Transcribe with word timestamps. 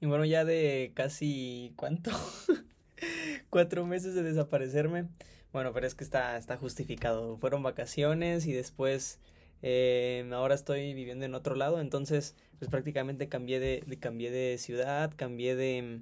Y 0.00 0.06
bueno, 0.06 0.24
ya 0.24 0.44
de 0.44 0.92
casi, 0.94 1.72
¿cuánto? 1.76 2.10
Cuatro 3.50 3.86
meses 3.86 4.14
de 4.14 4.22
desaparecerme. 4.22 5.08
Bueno, 5.52 5.72
pero 5.72 5.86
es 5.86 5.94
que 5.94 6.04
está, 6.04 6.36
está 6.36 6.56
justificado. 6.58 7.36
Fueron 7.38 7.62
vacaciones 7.62 8.46
y 8.46 8.52
después 8.52 9.20
eh, 9.62 10.28
ahora 10.32 10.54
estoy 10.54 10.92
viviendo 10.92 11.24
en 11.24 11.34
otro 11.34 11.54
lado. 11.54 11.80
Entonces, 11.80 12.34
pues 12.58 12.70
prácticamente 12.70 13.28
cambié 13.28 13.58
de, 13.58 13.82
de, 13.86 13.98
cambié 13.98 14.30
de 14.30 14.58
ciudad, 14.58 15.12
cambié 15.16 15.56
de 15.56 16.00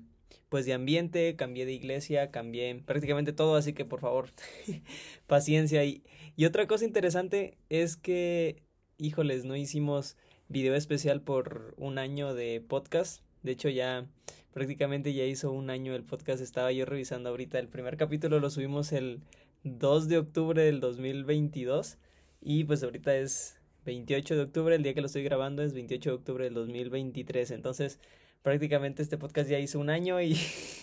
pues 0.48 0.66
de 0.66 0.72
ambiente, 0.72 1.34
cambié 1.36 1.66
de 1.66 1.72
iglesia, 1.72 2.30
cambié 2.30 2.80
prácticamente 2.86 3.32
todo, 3.32 3.56
así 3.56 3.72
que 3.72 3.84
por 3.84 4.00
favor, 4.00 4.30
paciencia. 5.26 5.84
Y, 5.84 6.04
y 6.36 6.44
otra 6.44 6.66
cosa 6.66 6.84
interesante 6.84 7.58
es 7.70 7.96
que, 7.96 8.62
híjoles, 8.98 9.44
no 9.44 9.56
hicimos 9.56 10.16
video 10.48 10.74
especial 10.74 11.22
por 11.22 11.74
un 11.76 11.98
año 11.98 12.34
de 12.34 12.60
podcast. 12.60 13.22
De 13.44 13.52
hecho, 13.52 13.68
ya 13.68 14.06
prácticamente 14.52 15.12
ya 15.12 15.24
hizo 15.24 15.52
un 15.52 15.70
año 15.70 15.94
el 15.94 16.02
podcast. 16.02 16.42
Estaba 16.42 16.72
yo 16.72 16.86
revisando 16.86 17.28
ahorita. 17.28 17.58
El 17.58 17.68
primer 17.68 17.96
capítulo 17.96 18.40
lo 18.40 18.48
subimos 18.50 18.90
el 18.92 19.20
2 19.62 20.08
de 20.08 20.18
octubre 20.18 20.62
del 20.62 20.80
2022. 20.80 21.98
Y 22.40 22.64
pues 22.64 22.82
ahorita 22.82 23.14
es 23.16 23.60
28 23.84 24.34
de 24.34 24.42
octubre. 24.42 24.74
El 24.74 24.82
día 24.82 24.94
que 24.94 25.02
lo 25.02 25.06
estoy 25.06 25.24
grabando 25.24 25.62
es 25.62 25.74
28 25.74 26.10
de 26.10 26.16
octubre 26.16 26.44
del 26.44 26.54
2023. 26.54 27.50
Entonces, 27.50 28.00
prácticamente 28.42 29.02
este 29.02 29.18
podcast 29.18 29.50
ya 29.50 29.58
hizo 29.58 29.78
un 29.78 29.90
año 29.90 30.22
y, 30.22 30.38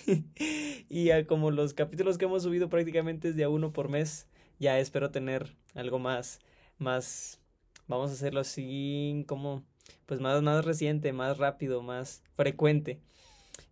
y 0.89 1.23
como 1.25 1.49
los 1.49 1.73
capítulos 1.73 2.19
que 2.19 2.25
hemos 2.25 2.43
subido 2.43 2.69
prácticamente 2.69 3.29
es 3.29 3.35
de 3.35 3.43
a 3.43 3.49
uno 3.49 3.73
por 3.73 3.89
mes, 3.89 4.27
ya 4.59 4.79
espero 4.79 5.09
tener 5.09 5.55
algo 5.73 5.97
más, 5.97 6.39
más, 6.77 7.39
vamos 7.87 8.11
a 8.11 8.13
hacerlo 8.13 8.39
así 8.39 9.23
como, 9.27 9.63
pues 10.05 10.19
más, 10.19 10.41
más 10.41 10.65
reciente, 10.65 11.13
más 11.13 11.37
rápido, 11.37 11.81
más 11.81 12.23
frecuente. 12.33 12.99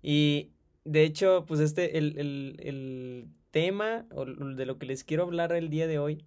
Y 0.01 0.51
de 0.85 1.03
hecho, 1.03 1.45
pues 1.47 1.59
este, 1.59 1.97
el, 1.97 2.17
el, 2.17 2.55
el 2.59 3.27
tema 3.51 4.05
o 4.11 4.25
de 4.25 4.65
lo 4.65 4.77
que 4.77 4.85
les 4.85 5.03
quiero 5.03 5.23
hablar 5.23 5.53
el 5.53 5.69
día 5.69 5.87
de 5.87 5.99
hoy 5.99 6.25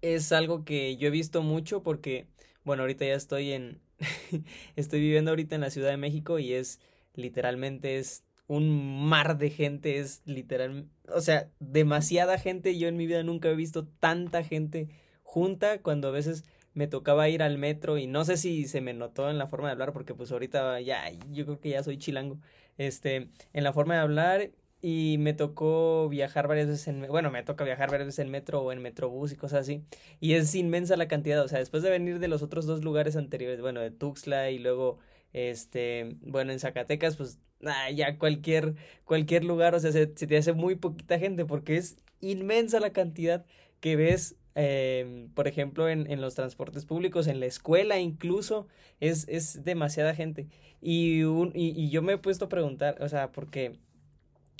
es 0.00 0.32
algo 0.32 0.64
que 0.64 0.96
yo 0.96 1.08
he 1.08 1.10
visto 1.10 1.42
mucho 1.42 1.82
porque, 1.82 2.28
bueno, 2.64 2.82
ahorita 2.82 3.04
ya 3.04 3.14
estoy 3.14 3.52
en, 3.52 3.80
Estoy 4.76 5.00
viviendo 5.00 5.30
ahorita 5.30 5.54
en 5.54 5.60
la 5.60 5.70
Ciudad 5.70 5.90
de 5.90 5.96
México 5.96 6.38
y 6.38 6.52
es 6.52 6.80
literalmente 7.14 7.98
es 7.98 8.24
un 8.46 9.06
mar 9.08 9.36
de 9.36 9.50
gente, 9.50 9.98
es 9.98 10.22
literal, 10.24 10.88
o 11.14 11.20
sea, 11.20 11.50
demasiada 11.60 12.38
gente. 12.38 12.78
Yo 12.78 12.88
en 12.88 12.96
mi 12.96 13.06
vida 13.06 13.22
nunca 13.22 13.48
he 13.48 13.54
visto 13.54 13.86
tanta 14.00 14.42
gente 14.42 14.88
junta 15.22 15.82
cuando 15.82 16.08
a 16.08 16.12
veces 16.12 16.44
me 16.74 16.86
tocaba 16.86 17.28
ir 17.28 17.42
al 17.42 17.58
metro 17.58 17.98
y 17.98 18.06
no 18.06 18.24
sé 18.24 18.36
si 18.36 18.66
se 18.66 18.80
me 18.80 18.94
notó 18.94 19.30
en 19.30 19.38
la 19.38 19.46
forma 19.46 19.68
de 19.68 19.72
hablar 19.72 19.92
porque 19.92 20.14
pues 20.14 20.32
ahorita 20.32 20.80
ya 20.80 21.10
yo 21.30 21.44
creo 21.44 21.60
que 21.60 21.70
ya 21.70 21.82
soy 21.82 21.98
chilango. 21.98 22.38
Este, 22.78 23.30
en 23.52 23.64
la 23.64 23.72
forma 23.72 23.94
de 23.94 24.00
hablar 24.00 24.50
y 24.80 25.16
me 25.18 25.34
tocó 25.34 26.08
viajar 26.08 26.46
varias 26.48 26.68
veces 26.68 26.88
en, 26.88 27.06
bueno, 27.08 27.30
me 27.30 27.42
toca 27.42 27.64
viajar 27.64 27.90
varias 27.90 28.08
veces 28.08 28.20
en 28.20 28.30
metro 28.30 28.62
o 28.62 28.72
en 28.72 28.80
metrobús 28.80 29.32
y 29.32 29.36
cosas 29.36 29.60
así, 29.60 29.82
y 30.20 30.34
es 30.34 30.54
inmensa 30.54 30.96
la 30.96 31.08
cantidad, 31.08 31.42
o 31.42 31.48
sea, 31.48 31.58
después 31.58 31.82
de 31.82 31.90
venir 31.90 32.18
de 32.20 32.28
los 32.28 32.42
otros 32.42 32.66
dos 32.66 32.84
lugares 32.84 33.16
anteriores, 33.16 33.60
bueno, 33.60 33.80
de 33.80 33.90
Tuxtla 33.90 34.50
y 34.50 34.58
luego, 34.58 34.98
este, 35.32 36.16
bueno, 36.20 36.52
en 36.52 36.60
Zacatecas, 36.60 37.16
pues, 37.16 37.40
ah, 37.64 37.90
ya 37.90 38.18
cualquier, 38.18 38.74
cualquier 39.04 39.44
lugar, 39.44 39.74
o 39.74 39.80
sea, 39.80 39.92
se, 39.92 40.06
te 40.06 40.36
hace 40.36 40.52
muy 40.52 40.76
poquita 40.76 41.18
gente 41.18 41.44
porque 41.44 41.76
es 41.76 41.96
inmensa 42.20 42.80
la 42.80 42.92
cantidad 42.92 43.44
que 43.80 43.96
ves 43.96 44.36
eh, 44.60 45.28
por 45.34 45.46
ejemplo, 45.46 45.88
en, 45.88 46.10
en, 46.10 46.20
los 46.20 46.34
transportes 46.34 46.84
públicos, 46.84 47.28
en 47.28 47.38
la 47.40 47.46
escuela 47.46 47.98
incluso, 48.00 48.66
es, 49.00 49.26
es 49.28 49.64
demasiada 49.64 50.14
gente. 50.14 50.48
Y, 50.82 51.22
un, 51.22 51.52
y, 51.54 51.68
y, 51.80 51.90
yo 51.90 52.02
me 52.02 52.14
he 52.14 52.18
puesto 52.18 52.46
a 52.46 52.48
preguntar, 52.48 52.96
o 53.00 53.08
sea, 53.08 53.30
porque 53.30 53.78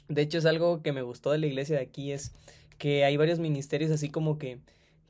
de 0.09 0.23
hecho, 0.23 0.39
es 0.39 0.47
algo 0.47 0.83
que 0.83 0.93
me 0.93 1.03
gustó 1.03 1.33
de 1.33 1.39
la 1.39 1.47
iglesia 1.47 1.77
de 1.77 1.83
aquí, 1.83 2.13
es 2.13 2.33
que 2.79 3.05
hay 3.05 3.17
varios 3.17 3.41
ministerios 3.41 3.91
así 3.91 4.09
como 4.09 4.39
que 4.39 4.61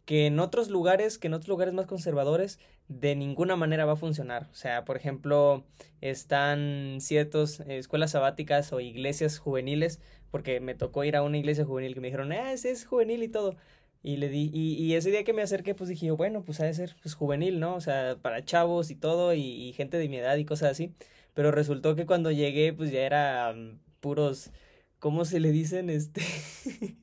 que 0.09 0.25
en 0.25 0.41
otros 0.41 0.71
lugares, 0.71 1.19
que 1.19 1.27
en 1.27 1.35
otros 1.35 1.49
lugares 1.49 1.75
más 1.75 1.85
conservadores, 1.85 2.59
de 2.89 3.15
ninguna 3.15 3.57
manera 3.57 3.85
va 3.85 3.93
a 3.93 3.97
funcionar. 3.97 4.49
O 4.53 4.55
sea, 4.55 4.87
por 4.87 4.97
ejemplo, 4.97 5.67
están 6.01 6.97
ciertas 7.01 7.61
escuelas 7.61 8.13
sabáticas 8.13 8.73
o 8.73 8.81
iglesias 8.81 9.39
juveniles, 9.39 10.01
porque 10.31 10.61
me 10.61 10.75
tocó 10.75 11.05
ir 11.05 11.15
a 11.15 11.23
una 11.23 11.37
iglesia 11.37 11.67
juvenil 11.67 11.93
que 11.93 12.01
me 12.01 12.07
dijeron, 12.07 12.33
ah, 12.33 12.55
ese 12.55 12.71
es 12.71 12.87
juvenil 12.87 13.23
y 13.23 13.29
todo. 13.29 13.57
Y 14.03 14.17
le 14.17 14.29
di, 14.29 14.51
y, 14.53 14.75
y, 14.75 14.95
ese 14.95 15.11
día 15.11 15.25
que 15.25 15.33
me 15.33 15.43
acerqué, 15.43 15.75
pues 15.75 15.91
dije, 15.91 16.11
bueno, 16.13 16.45
pues 16.45 16.61
ha 16.61 16.65
de 16.65 16.75
ser 16.75 16.97
pues, 17.03 17.15
juvenil, 17.15 17.61
¿no? 17.61 17.75
O 17.75 17.81
sea, 17.81 18.17
para 18.23 18.45
chavos 18.45 18.91
y 18.91 18.95
todo, 18.95 19.35
y, 19.35 19.41
y 19.41 19.73
gente 19.73 19.99
de 19.99 20.09
mi 20.09 20.19
edad 20.19 20.37
y 20.37 20.45
cosas 20.45 20.71
así. 20.73 20.95
Pero 21.35 21.51
resultó 21.51 21.97
que 21.97 22.07
cuando 22.07 22.31
llegué, 22.31 22.73
pues 22.73 22.91
ya 22.93 23.01
era 23.03 23.53
um, 23.55 23.79
puros 24.01 24.51
¿cómo 24.99 25.25
se 25.25 25.41
le 25.41 25.53
dicen? 25.53 25.91
Este, 25.91 26.23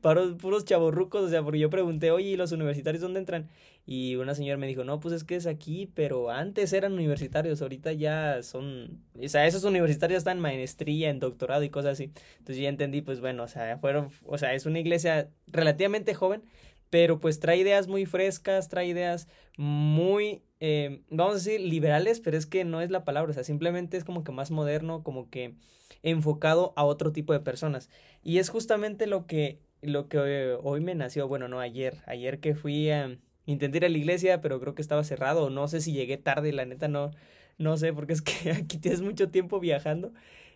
para 0.00 0.36
puros 0.36 0.64
chavorrucos, 0.64 1.22
o 1.22 1.28
sea, 1.28 1.42
porque 1.42 1.58
yo 1.58 1.70
pregunté, 1.70 2.10
oye, 2.10 2.30
¿y 2.30 2.36
los 2.36 2.52
universitarios 2.52 3.02
dónde 3.02 3.20
entran? 3.20 3.48
Y 3.86 4.16
una 4.16 4.34
señora 4.34 4.58
me 4.58 4.66
dijo, 4.66 4.84
no, 4.84 5.00
pues 5.00 5.14
es 5.14 5.24
que 5.24 5.36
es 5.36 5.46
aquí, 5.46 5.90
pero 5.94 6.30
antes 6.30 6.72
eran 6.72 6.92
universitarios, 6.92 7.62
ahorita 7.62 7.92
ya 7.92 8.42
son, 8.42 9.02
o 9.18 9.28
sea, 9.28 9.46
esos 9.46 9.64
universitarios 9.64 10.18
están 10.18 10.38
en 10.38 10.42
maestría, 10.42 11.10
en 11.10 11.20
doctorado 11.20 11.62
y 11.62 11.70
cosas 11.70 11.92
así. 11.92 12.12
Entonces 12.38 12.58
ya 12.62 12.68
entendí, 12.68 13.00
pues 13.00 13.20
bueno, 13.20 13.44
o 13.44 13.48
sea, 13.48 13.78
fueron, 13.78 14.10
o 14.26 14.38
sea, 14.38 14.54
es 14.54 14.66
una 14.66 14.78
iglesia 14.78 15.30
relativamente 15.46 16.14
joven, 16.14 16.42
pero 16.90 17.20
pues 17.20 17.40
trae 17.40 17.58
ideas 17.58 17.88
muy 17.88 18.06
frescas, 18.06 18.68
trae 18.68 18.86
ideas 18.86 19.28
muy, 19.56 20.42
eh, 20.60 21.02
vamos 21.10 21.34
a 21.34 21.38
decir, 21.38 21.60
liberales, 21.60 22.20
pero 22.20 22.36
es 22.36 22.46
que 22.46 22.64
no 22.64 22.80
es 22.80 22.90
la 22.90 23.04
palabra, 23.04 23.30
o 23.30 23.34
sea, 23.34 23.44
simplemente 23.44 23.96
es 23.96 24.04
como 24.04 24.24
que 24.24 24.32
más 24.32 24.50
moderno, 24.50 25.02
como 25.02 25.30
que 25.30 25.54
enfocado 26.02 26.72
a 26.76 26.84
otro 26.84 27.12
tipo 27.12 27.32
de 27.32 27.40
personas. 27.40 27.90
Y 28.22 28.38
es 28.38 28.48
justamente 28.48 29.06
lo 29.06 29.26
que, 29.26 29.60
lo 29.82 30.08
que 30.08 30.18
eh, 30.18 30.58
hoy 30.62 30.80
me 30.80 30.94
nació, 30.94 31.28
bueno, 31.28 31.48
no 31.48 31.60
ayer, 31.60 31.98
ayer 32.06 32.40
que 32.40 32.54
fui 32.54 32.90
a, 32.90 33.18
intentar 33.46 33.82
ir 33.82 33.86
a 33.86 33.88
la 33.88 33.98
iglesia, 33.98 34.40
pero 34.40 34.60
creo 34.60 34.74
que 34.74 34.82
estaba 34.82 35.04
cerrado, 35.04 35.50
no 35.50 35.68
sé 35.68 35.80
si 35.80 35.92
llegué 35.92 36.18
tarde, 36.18 36.52
la 36.52 36.66
neta 36.66 36.88
no, 36.88 37.12
no 37.56 37.76
sé, 37.76 37.92
porque 37.92 38.12
es 38.12 38.22
que 38.22 38.50
aquí 38.52 38.78
tienes 38.78 39.00
mucho 39.00 39.28
tiempo 39.28 39.60
viajando. 39.60 40.12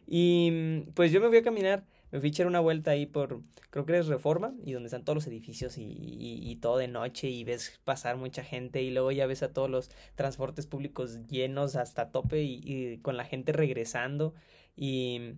Y 0.07 0.51
mm, 0.53 0.93
pues 0.93 1.13
yo 1.13 1.21
me 1.21 1.29
voy 1.29 1.39
a 1.39 1.43
caminar, 1.43 1.85
me 2.11 2.21
fui 2.21 2.29
a 2.29 2.31
echar 2.31 2.47
una 2.47 2.61
vuelta 2.61 2.91
ahí 2.91 3.07
por, 3.07 3.41
creo 3.71 3.87
que 3.87 3.97
es 3.99 4.09
Reforma, 4.09 4.55
y 4.65 4.73
donde 4.73 4.89
están 4.89 5.05
todos 5.05 5.17
los 5.17 5.27
edificios 5.27 5.79
y, 5.79 5.85
y, 5.91 6.57
todo 6.57 6.77
de 6.79 6.89
noche 6.89 7.29
y 7.29 7.45
ves 7.45 7.81
pasar 7.85 8.17
mucha 8.19 8.45
gente 8.45 8.83
y 8.83 8.91
luego 8.91 9.11
ya 9.13 9.27
ves 9.27 9.43
a 9.43 9.53
todos 9.53 9.71
los 9.71 9.91
transportes 10.15 10.67
públicos 10.67 11.27
llenos 11.29 11.77
hasta 11.77 12.11
tope 12.11 12.43
y, 12.43 12.61
y 12.65 12.99
con 12.99 13.17
la 13.17 13.25
gente 13.25 13.53
regresando. 13.53 14.35
Y 14.77 15.35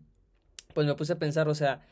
pues 0.74 0.86
me 0.86 0.94
puse 0.94 1.14
a 1.14 1.18
pensar, 1.18 1.48
o 1.48 1.54
sea, 1.54 1.82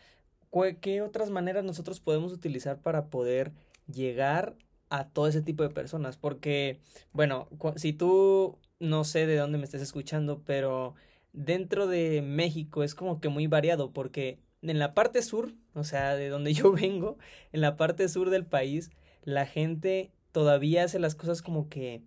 ¿qué 0.80 1.02
otras 1.02 1.30
maneras 1.30 1.64
nosotros 1.64 2.00
podemos 2.00 2.32
utilizar 2.32 2.80
para 2.80 3.10
poder 3.10 3.52
llegar 3.86 4.56
a 4.90 5.08
todo 5.08 5.26
ese 5.26 5.42
tipo 5.42 5.62
de 5.62 5.70
personas? 5.70 6.16
Porque, 6.16 6.80
bueno, 7.12 7.48
si 7.76 7.92
tú 7.92 8.58
no 8.78 9.04
sé 9.04 9.26
de 9.26 9.36
dónde 9.36 9.58
me 9.58 9.64
estés 9.64 9.82
escuchando, 9.82 10.42
pero 10.44 10.94
dentro 11.32 11.86
de 11.86 12.22
México 12.22 12.82
es 12.82 12.94
como 12.94 13.20
que 13.20 13.28
muy 13.28 13.46
variado 13.46 13.92
porque 13.92 14.40
en 14.60 14.78
la 14.78 14.94
parte 14.94 15.22
sur, 15.22 15.54
o 15.74 15.84
sea, 15.84 16.14
de 16.14 16.28
donde 16.28 16.52
yo 16.54 16.72
vengo, 16.72 17.18
en 17.52 17.60
la 17.60 17.76
parte 17.76 18.08
sur 18.08 18.30
del 18.30 18.46
país, 18.46 18.90
la 19.24 19.46
gente 19.46 20.12
todavía 20.32 20.84
hace 20.84 20.98
las 20.98 21.14
cosas 21.14 21.42
como 21.42 21.68
que 21.68 22.02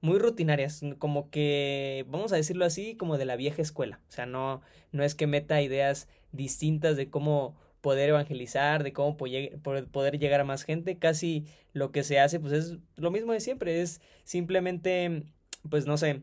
muy 0.00 0.18
rutinarias, 0.18 0.82
como 0.98 1.30
que, 1.30 2.06
vamos 2.08 2.32
a 2.32 2.36
decirlo 2.36 2.64
así, 2.64 2.96
como 2.96 3.18
de 3.18 3.24
la 3.24 3.36
vieja 3.36 3.62
escuela. 3.62 4.00
O 4.08 4.12
sea, 4.12 4.26
no, 4.26 4.62
no 4.92 5.02
es 5.02 5.14
que 5.14 5.26
meta 5.26 5.60
ideas 5.60 6.08
distintas 6.30 6.96
de 6.96 7.10
cómo 7.10 7.56
poder 7.80 8.10
evangelizar, 8.10 8.82
de 8.82 8.92
cómo 8.92 9.16
poder 9.16 10.18
llegar 10.18 10.40
a 10.40 10.44
más 10.44 10.64
gente. 10.64 10.98
Casi 10.98 11.46
lo 11.72 11.92
que 11.92 12.02
se 12.02 12.18
hace, 12.20 12.40
pues 12.40 12.52
es 12.52 12.76
lo 12.96 13.10
mismo 13.10 13.32
de 13.32 13.40
siempre, 13.40 13.80
es 13.80 14.00
simplemente, 14.24 15.24
pues 15.68 15.86
no 15.86 15.96
sé, 15.96 16.22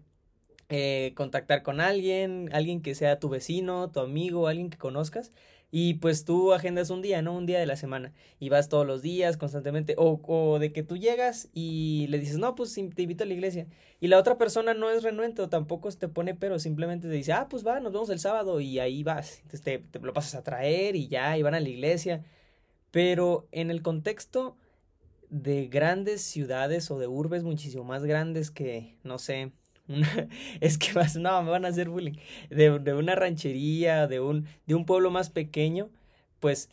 eh, 0.69 1.13
contactar 1.15 1.63
con 1.63 1.79
alguien, 1.79 2.49
alguien 2.51 2.81
que 2.81 2.95
sea 2.95 3.19
tu 3.19 3.29
vecino, 3.29 3.91
tu 3.91 3.99
amigo, 3.99 4.47
alguien 4.47 4.69
que 4.69 4.77
conozcas 4.77 5.31
y 5.71 5.95
pues 5.95 6.25
tú 6.25 6.53
agendas 6.53 6.89
un 6.89 7.01
día, 7.01 7.21
¿no? 7.21 7.35
Un 7.35 7.45
día 7.45 7.59
de 7.59 7.65
la 7.65 7.75
semana 7.75 8.13
y 8.39 8.49
vas 8.49 8.69
todos 8.69 8.85
los 8.85 9.01
días 9.01 9.37
constantemente 9.37 9.95
o, 9.97 10.21
o 10.23 10.59
de 10.59 10.71
que 10.71 10.83
tú 10.83 10.97
llegas 10.97 11.49
y 11.53 12.07
le 12.09 12.19
dices, 12.19 12.37
no, 12.37 12.55
pues 12.55 12.73
te 12.73 13.01
invito 13.01 13.23
a 13.23 13.27
la 13.27 13.33
iglesia 13.33 13.67
y 13.99 14.07
la 14.07 14.17
otra 14.17 14.37
persona 14.37 14.73
no 14.73 14.89
es 14.89 15.03
renuente 15.03 15.41
o 15.41 15.49
tampoco 15.49 15.91
te 15.91 16.07
pone 16.07 16.35
pero, 16.35 16.59
simplemente 16.59 17.07
te 17.07 17.13
dice, 17.13 17.33
ah, 17.33 17.47
pues 17.49 17.65
va, 17.65 17.79
nos 17.79 17.91
vemos 17.91 18.09
el 18.09 18.19
sábado 18.19 18.59
y 18.59 18.79
ahí 18.79 19.03
vas, 19.03 19.39
entonces 19.39 19.61
te, 19.61 19.79
te 19.79 19.99
lo 19.99 20.13
pasas 20.13 20.35
a 20.35 20.43
traer 20.43 20.95
y 20.95 21.07
ya, 21.07 21.37
y 21.37 21.41
van 21.41 21.55
a 21.55 21.59
la 21.59 21.69
iglesia, 21.69 22.23
pero 22.91 23.47
en 23.51 23.71
el 23.71 23.81
contexto 23.81 24.57
de 25.29 25.67
grandes 25.67 26.21
ciudades 26.21 26.89
o 26.91 26.99
de 26.99 27.07
urbes 27.07 27.43
muchísimo 27.43 27.83
más 27.83 28.03
grandes 28.03 28.51
que, 28.51 28.97
no 29.03 29.17
sé, 29.17 29.51
es 30.61 30.77
que 30.77 30.93
vas, 30.93 31.15
no, 31.15 31.41
me 31.43 31.51
van 31.51 31.65
a 31.65 31.69
hacer 31.69 31.89
bullying. 31.89 32.17
De, 32.49 32.79
de, 32.79 32.93
una 32.93 33.15
ranchería, 33.15 34.07
de 34.07 34.19
un, 34.19 34.47
de 34.65 34.75
un 34.75 34.85
pueblo 34.85 35.11
más 35.11 35.29
pequeño, 35.29 35.89
pues 36.39 36.69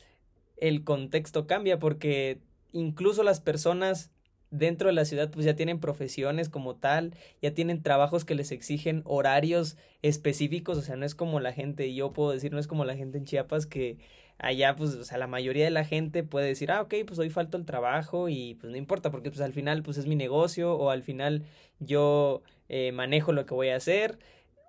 el 0.57 0.85
contexto 0.85 1.47
cambia 1.47 1.79
porque 1.79 2.39
incluso 2.73 3.23
las 3.23 3.41
personas 3.41 4.11
dentro 4.51 4.89
de 4.89 4.95
la 4.95 5.07
ciudad 5.07 5.31
pues 5.31 5.47
ya 5.47 5.57
tienen 5.57 5.81
profesiones 5.81 6.49
como 6.49 6.77
tal, 6.77 7.17
ya 7.41 7.53
tienen 7.55 7.83
trabajos 7.83 8.25
que 8.25 8.35
les 8.35 8.53
exigen 8.53 9.03
horarios 9.07 9.77
específicos, 10.03 10.79
o 10.79 10.83
sea, 10.83 10.97
no 10.97 11.07
es 11.07 11.15
como 11.15 11.41
la 11.41 11.53
gente, 11.53 11.93
yo 11.95 12.13
puedo 12.13 12.31
decir, 12.33 12.53
no 12.53 12.59
es 12.59 12.67
como 12.67 12.85
la 12.85 12.95
gente 12.95 13.19
en 13.19 13.25
Chiapas 13.25 13.67
que 13.67 13.99
allá 14.39 14.77
pues, 14.77 14.95
o 14.95 15.05
sea, 15.05 15.19
la 15.19 15.27
mayoría 15.27 15.65
de 15.65 15.71
la 15.71 15.85
gente 15.85 16.23
puede 16.23 16.49
decir, 16.49 16.71
ah, 16.71 16.83
ok, 16.83 16.95
pues 17.07 17.19
hoy 17.19 17.31
falto 17.31 17.57
el 17.57 17.65
trabajo 17.65 18.29
y 18.29 18.55
pues 18.61 18.71
no 18.71 18.77
importa 18.77 19.11
porque 19.11 19.31
pues 19.31 19.41
al 19.41 19.55
final 19.55 19.83
pues 19.83 19.97
es 19.97 20.07
mi 20.07 20.17
negocio 20.17 20.75
o 20.75 20.91
al 20.91 21.03
final 21.03 21.45
yo 21.79 22.43
eh, 22.73 22.91
manejo 22.91 23.33
lo 23.33 23.47
que 23.47 23.55
voy 23.55 23.69
a 23.69 23.77
hacer 23.77 24.19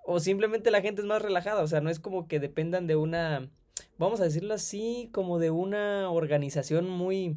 o 0.04 0.20
simplemente 0.20 0.70
la 0.70 0.82
gente 0.82 1.00
es 1.00 1.06
más 1.06 1.22
relajada, 1.22 1.62
o 1.62 1.66
sea, 1.66 1.80
no 1.80 1.90
es 1.90 1.98
como 1.98 2.28
que 2.28 2.38
dependan 2.38 2.86
de 2.86 2.94
una, 2.94 3.48
vamos 3.98 4.20
a 4.20 4.24
decirlo 4.24 4.54
así, 4.54 5.08
como 5.12 5.38
de 5.38 5.50
una 5.50 6.10
organización 6.10 6.88
muy 6.88 7.36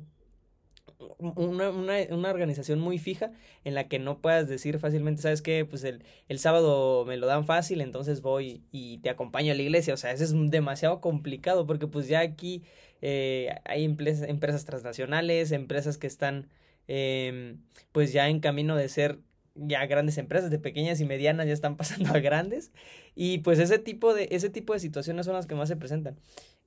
una, 1.20 1.70
una, 1.70 2.30
organización 2.30 2.80
muy 2.80 2.98
fija 2.98 3.32
en 3.64 3.76
la 3.76 3.88
que 3.88 4.00
no 4.00 4.20
puedas 4.20 4.48
decir 4.50 4.80
fácilmente, 4.80 5.22
¿sabes 5.22 5.42
qué? 5.42 5.64
Pues 5.64 5.84
el, 5.84 6.04
el 6.28 6.40
sábado 6.40 7.06
me 7.06 7.18
lo 7.18 7.28
dan 7.28 7.46
fácil, 7.46 7.82
entonces 7.82 8.22
voy 8.22 8.64
y 8.72 8.98
te 9.00 9.10
acompaño 9.12 9.52
a 9.52 9.56
la 9.56 9.62
iglesia. 9.62 9.94
O 9.94 9.98
sea, 9.98 10.12
eso 10.12 10.24
es 10.24 10.34
demasiado 10.50 11.00
complicado 11.00 11.68
porque 11.68 11.88
pues 11.88 12.08
ya 12.08 12.22
aquí 12.22 12.64
eh, 13.02 13.56
hay 13.66 13.86
empresas, 13.86 14.66
transnacionales, 14.66 15.52
empresas 15.52 16.00
que 16.00 16.08
están 16.08 16.50
eh, 16.88 17.58
pues 17.92 18.12
ya 18.12 18.28
en 18.30 18.40
camino 18.40 18.76
de 18.76 18.90
ser 18.90 19.20
ya 19.58 19.86
grandes 19.86 20.18
empresas, 20.18 20.52
de 20.52 20.60
pequeñas 20.60 21.00
y 21.02 21.06
medianas 21.06 21.48
ya 21.48 21.54
están 21.54 21.78
pasando 21.78 22.10
a 22.14 22.20
grandes 22.20 22.72
y 23.16 23.40
pues 23.40 23.60
ese 23.60 23.80
tipo 23.80 24.14
de, 24.14 24.28
ese 24.32 24.50
tipo 24.50 24.74
de 24.74 24.80
situaciones 24.80 25.26
son 25.26 25.36
las 25.36 25.48
que 25.48 25.56
más 25.56 25.70
se 25.70 25.76
presentan. 25.76 26.18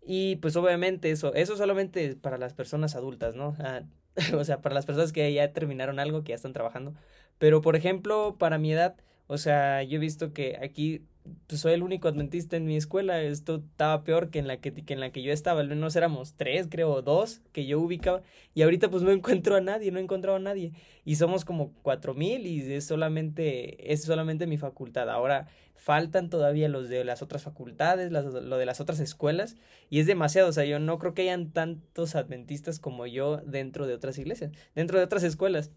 Y 0.02 0.36
pues 0.36 0.56
obviamente 0.56 1.10
eso, 1.10 1.34
eso 1.34 1.56
solamente 1.56 2.16
para 2.16 2.38
las 2.38 2.54
personas 2.54 2.96
adultas, 2.96 3.34
¿no? 3.34 3.54
Ah, 3.60 3.82
o 4.34 4.44
sea, 4.44 4.60
para 4.60 4.74
las 4.74 4.86
personas 4.86 5.12
que 5.12 5.32
ya 5.32 5.52
terminaron 5.52 5.98
algo, 5.98 6.24
que 6.24 6.30
ya 6.30 6.36
están 6.36 6.52
trabajando. 6.52 6.94
Pero, 7.38 7.60
por 7.62 7.76
ejemplo, 7.76 8.36
para 8.38 8.58
mi 8.58 8.72
edad, 8.72 8.96
o 9.26 9.38
sea, 9.38 9.82
yo 9.82 9.96
he 9.96 10.00
visto 10.00 10.32
que 10.32 10.58
aquí 10.62 11.06
pues, 11.46 11.60
soy 11.60 11.72
el 11.72 11.82
único 11.82 12.08
adventista 12.08 12.56
en 12.56 12.66
mi 12.66 12.76
escuela. 12.76 13.20
Esto 13.22 13.56
estaba 13.56 14.04
peor 14.04 14.30
que 14.30 14.38
en 14.38 14.46
la 14.46 14.58
que, 14.58 14.72
que 14.72 14.94
en 14.94 15.00
la 15.00 15.10
que 15.10 15.22
yo 15.22 15.32
estaba. 15.32 15.60
Al 15.60 15.68
menos 15.68 15.96
éramos 15.96 16.34
tres, 16.34 16.68
creo, 16.70 17.02
dos 17.02 17.40
que 17.52 17.66
yo 17.66 17.80
ubicaba. 17.80 18.22
Y 18.54 18.62
ahorita 18.62 18.90
pues 18.90 19.02
no 19.02 19.10
encuentro 19.12 19.56
a 19.56 19.60
nadie, 19.60 19.90
no 19.90 19.98
he 19.98 20.02
encontrado 20.02 20.36
a 20.36 20.40
nadie. 20.40 20.72
Y 21.04 21.16
somos 21.16 21.44
como 21.44 21.72
cuatro 21.82 22.14
mil 22.14 22.46
y 22.46 22.72
es 22.72 22.86
solamente, 22.86 23.92
es 23.92 24.02
solamente 24.02 24.46
mi 24.46 24.58
facultad. 24.58 25.10
Ahora 25.10 25.48
faltan 25.74 26.28
todavía 26.30 26.68
los 26.68 26.88
de 26.88 27.04
las 27.04 27.22
otras 27.22 27.42
facultades, 27.42 28.12
las, 28.12 28.26
lo 28.26 28.58
de 28.58 28.66
las 28.66 28.80
otras 28.80 29.00
escuelas. 29.00 29.56
Y 29.88 30.00
es 30.00 30.06
demasiado. 30.06 30.48
O 30.48 30.52
sea, 30.52 30.64
yo 30.64 30.78
no 30.78 30.98
creo 30.98 31.14
que 31.14 31.22
hayan 31.22 31.50
tantos 31.50 32.14
adventistas 32.14 32.78
como 32.78 33.06
yo 33.06 33.38
dentro 33.38 33.86
de 33.86 33.94
otras 33.94 34.18
iglesias, 34.18 34.52
dentro 34.74 34.98
de 34.98 35.04
otras 35.04 35.22
escuelas. 35.22 35.70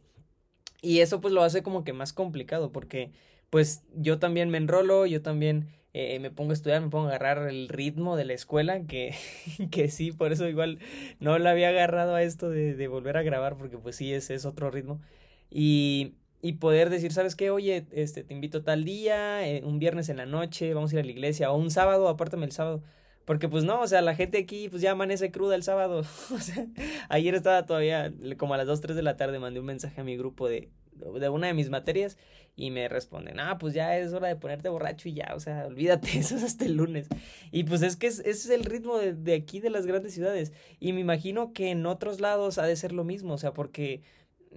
Y 0.81 0.99
eso 0.99 1.21
pues 1.21 1.33
lo 1.33 1.43
hace 1.43 1.63
como 1.63 1.85
que 1.85 1.93
más 1.93 2.11
complicado 2.11 2.71
porque 2.73 3.13
pues 3.53 3.83
yo 3.93 4.17
también 4.17 4.49
me 4.49 4.57
enrolo, 4.57 5.05
yo 5.05 5.21
también 5.21 5.67
eh, 5.93 6.17
me 6.17 6.31
pongo 6.31 6.49
a 6.49 6.53
estudiar, 6.55 6.81
me 6.81 6.89
pongo 6.89 7.05
a 7.05 7.09
agarrar 7.09 7.47
el 7.47 7.69
ritmo 7.69 8.17
de 8.17 8.25
la 8.25 8.33
escuela, 8.33 8.87
que, 8.87 9.13
que 9.69 9.89
sí, 9.89 10.11
por 10.11 10.31
eso 10.31 10.49
igual 10.49 10.79
no 11.19 11.37
la 11.37 11.51
había 11.51 11.69
agarrado 11.69 12.15
a 12.15 12.23
esto 12.23 12.49
de, 12.49 12.73
de 12.73 12.87
volver 12.87 13.15
a 13.15 13.21
grabar, 13.21 13.55
porque 13.55 13.77
pues 13.77 13.95
sí, 13.95 14.11
es 14.11 14.45
otro 14.47 14.71
ritmo. 14.71 15.01
Y, 15.51 16.15
y 16.41 16.53
poder 16.53 16.89
decir, 16.89 17.13
¿sabes 17.13 17.35
qué? 17.35 17.51
Oye, 17.51 17.85
este, 17.91 18.23
te 18.23 18.33
invito 18.33 18.63
tal 18.63 18.85
día, 18.85 19.47
eh, 19.47 19.61
un 19.63 19.77
viernes 19.77 20.09
en 20.09 20.17
la 20.17 20.25
noche, 20.25 20.73
vamos 20.73 20.91
a 20.91 20.95
ir 20.95 21.01
a 21.01 21.05
la 21.05 21.11
iglesia, 21.11 21.51
o 21.51 21.55
un 21.55 21.69
sábado, 21.69 22.07
apártame 22.07 22.47
el 22.47 22.53
sábado. 22.53 22.81
Porque 23.23 23.47
pues 23.49 23.65
no, 23.65 23.81
o 23.81 23.87
sea, 23.87 24.01
la 24.01 24.15
gente 24.15 24.39
aquí 24.39 24.67
pues 24.67 24.81
ya 24.81 24.93
amanece 24.93 25.29
cruda 25.29 25.53
el 25.53 25.61
sábado. 25.61 25.99
o 26.33 26.39
sea, 26.39 26.65
ayer 27.09 27.35
estaba 27.35 27.67
todavía 27.67 28.11
como 28.39 28.55
a 28.55 28.57
las 28.57 28.65
2, 28.65 28.81
3 28.81 28.95
de 28.95 29.03
la 29.03 29.15
tarde, 29.15 29.37
mandé 29.37 29.59
un 29.59 29.67
mensaje 29.67 30.01
a 30.01 30.03
mi 30.03 30.17
grupo 30.17 30.49
de, 30.49 30.71
de 30.95 31.29
una 31.29 31.47
de 31.47 31.53
mis 31.53 31.69
materias 31.69 32.17
y 32.55 32.71
me 32.71 32.87
responden, 32.87 33.39
ah, 33.39 33.57
pues 33.57 33.73
ya 33.73 33.97
es 33.97 34.13
hora 34.13 34.27
de 34.27 34.35
ponerte 34.35 34.69
borracho 34.69 35.09
y 35.09 35.13
ya, 35.13 35.33
o 35.35 35.39
sea, 35.39 35.65
olvídate, 35.65 36.09
eso 36.19 36.35
es 36.35 36.43
hasta 36.43 36.65
el 36.65 36.75
lunes. 36.75 37.07
Y 37.51 37.63
pues 37.63 37.81
es 37.81 37.95
que 37.95 38.07
ese 38.07 38.29
es 38.29 38.49
el 38.49 38.65
ritmo 38.65 38.97
de, 38.97 39.13
de 39.13 39.33
aquí 39.33 39.59
de 39.59 39.69
las 39.69 39.85
grandes 39.85 40.13
ciudades. 40.13 40.53
Y 40.79 40.93
me 40.93 41.01
imagino 41.01 41.53
que 41.53 41.71
en 41.71 41.85
otros 41.85 42.19
lados 42.21 42.57
ha 42.57 42.65
de 42.65 42.75
ser 42.75 42.91
lo 42.91 43.03
mismo, 43.03 43.33
o 43.33 43.37
sea, 43.37 43.53
porque 43.53 44.03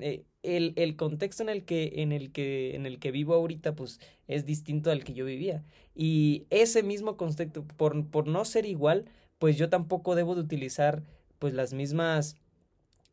eh, 0.00 0.24
el, 0.42 0.74
el, 0.76 0.96
contexto 0.96 1.42
en 1.42 1.48
el 1.48 1.64
que 1.64 1.94
en 1.96 2.12
el 2.12 2.30
que 2.32 2.76
en 2.76 2.86
el 2.86 2.98
que 2.98 3.10
vivo 3.10 3.34
ahorita 3.34 3.74
pues 3.74 3.98
es 4.28 4.44
distinto 4.46 4.90
al 4.90 5.02
que 5.02 5.12
yo 5.14 5.24
vivía 5.24 5.64
y 5.94 6.46
ese 6.50 6.82
mismo 6.82 7.16
contexto 7.16 7.64
por, 7.64 8.08
por 8.10 8.28
no 8.28 8.44
ser 8.44 8.64
igual 8.66 9.06
pues 9.38 9.56
yo 9.56 9.68
tampoco 9.68 10.14
debo 10.14 10.34
de 10.34 10.42
utilizar 10.42 11.02
pues 11.38 11.52
las 11.54 11.72
mismas 11.72 12.36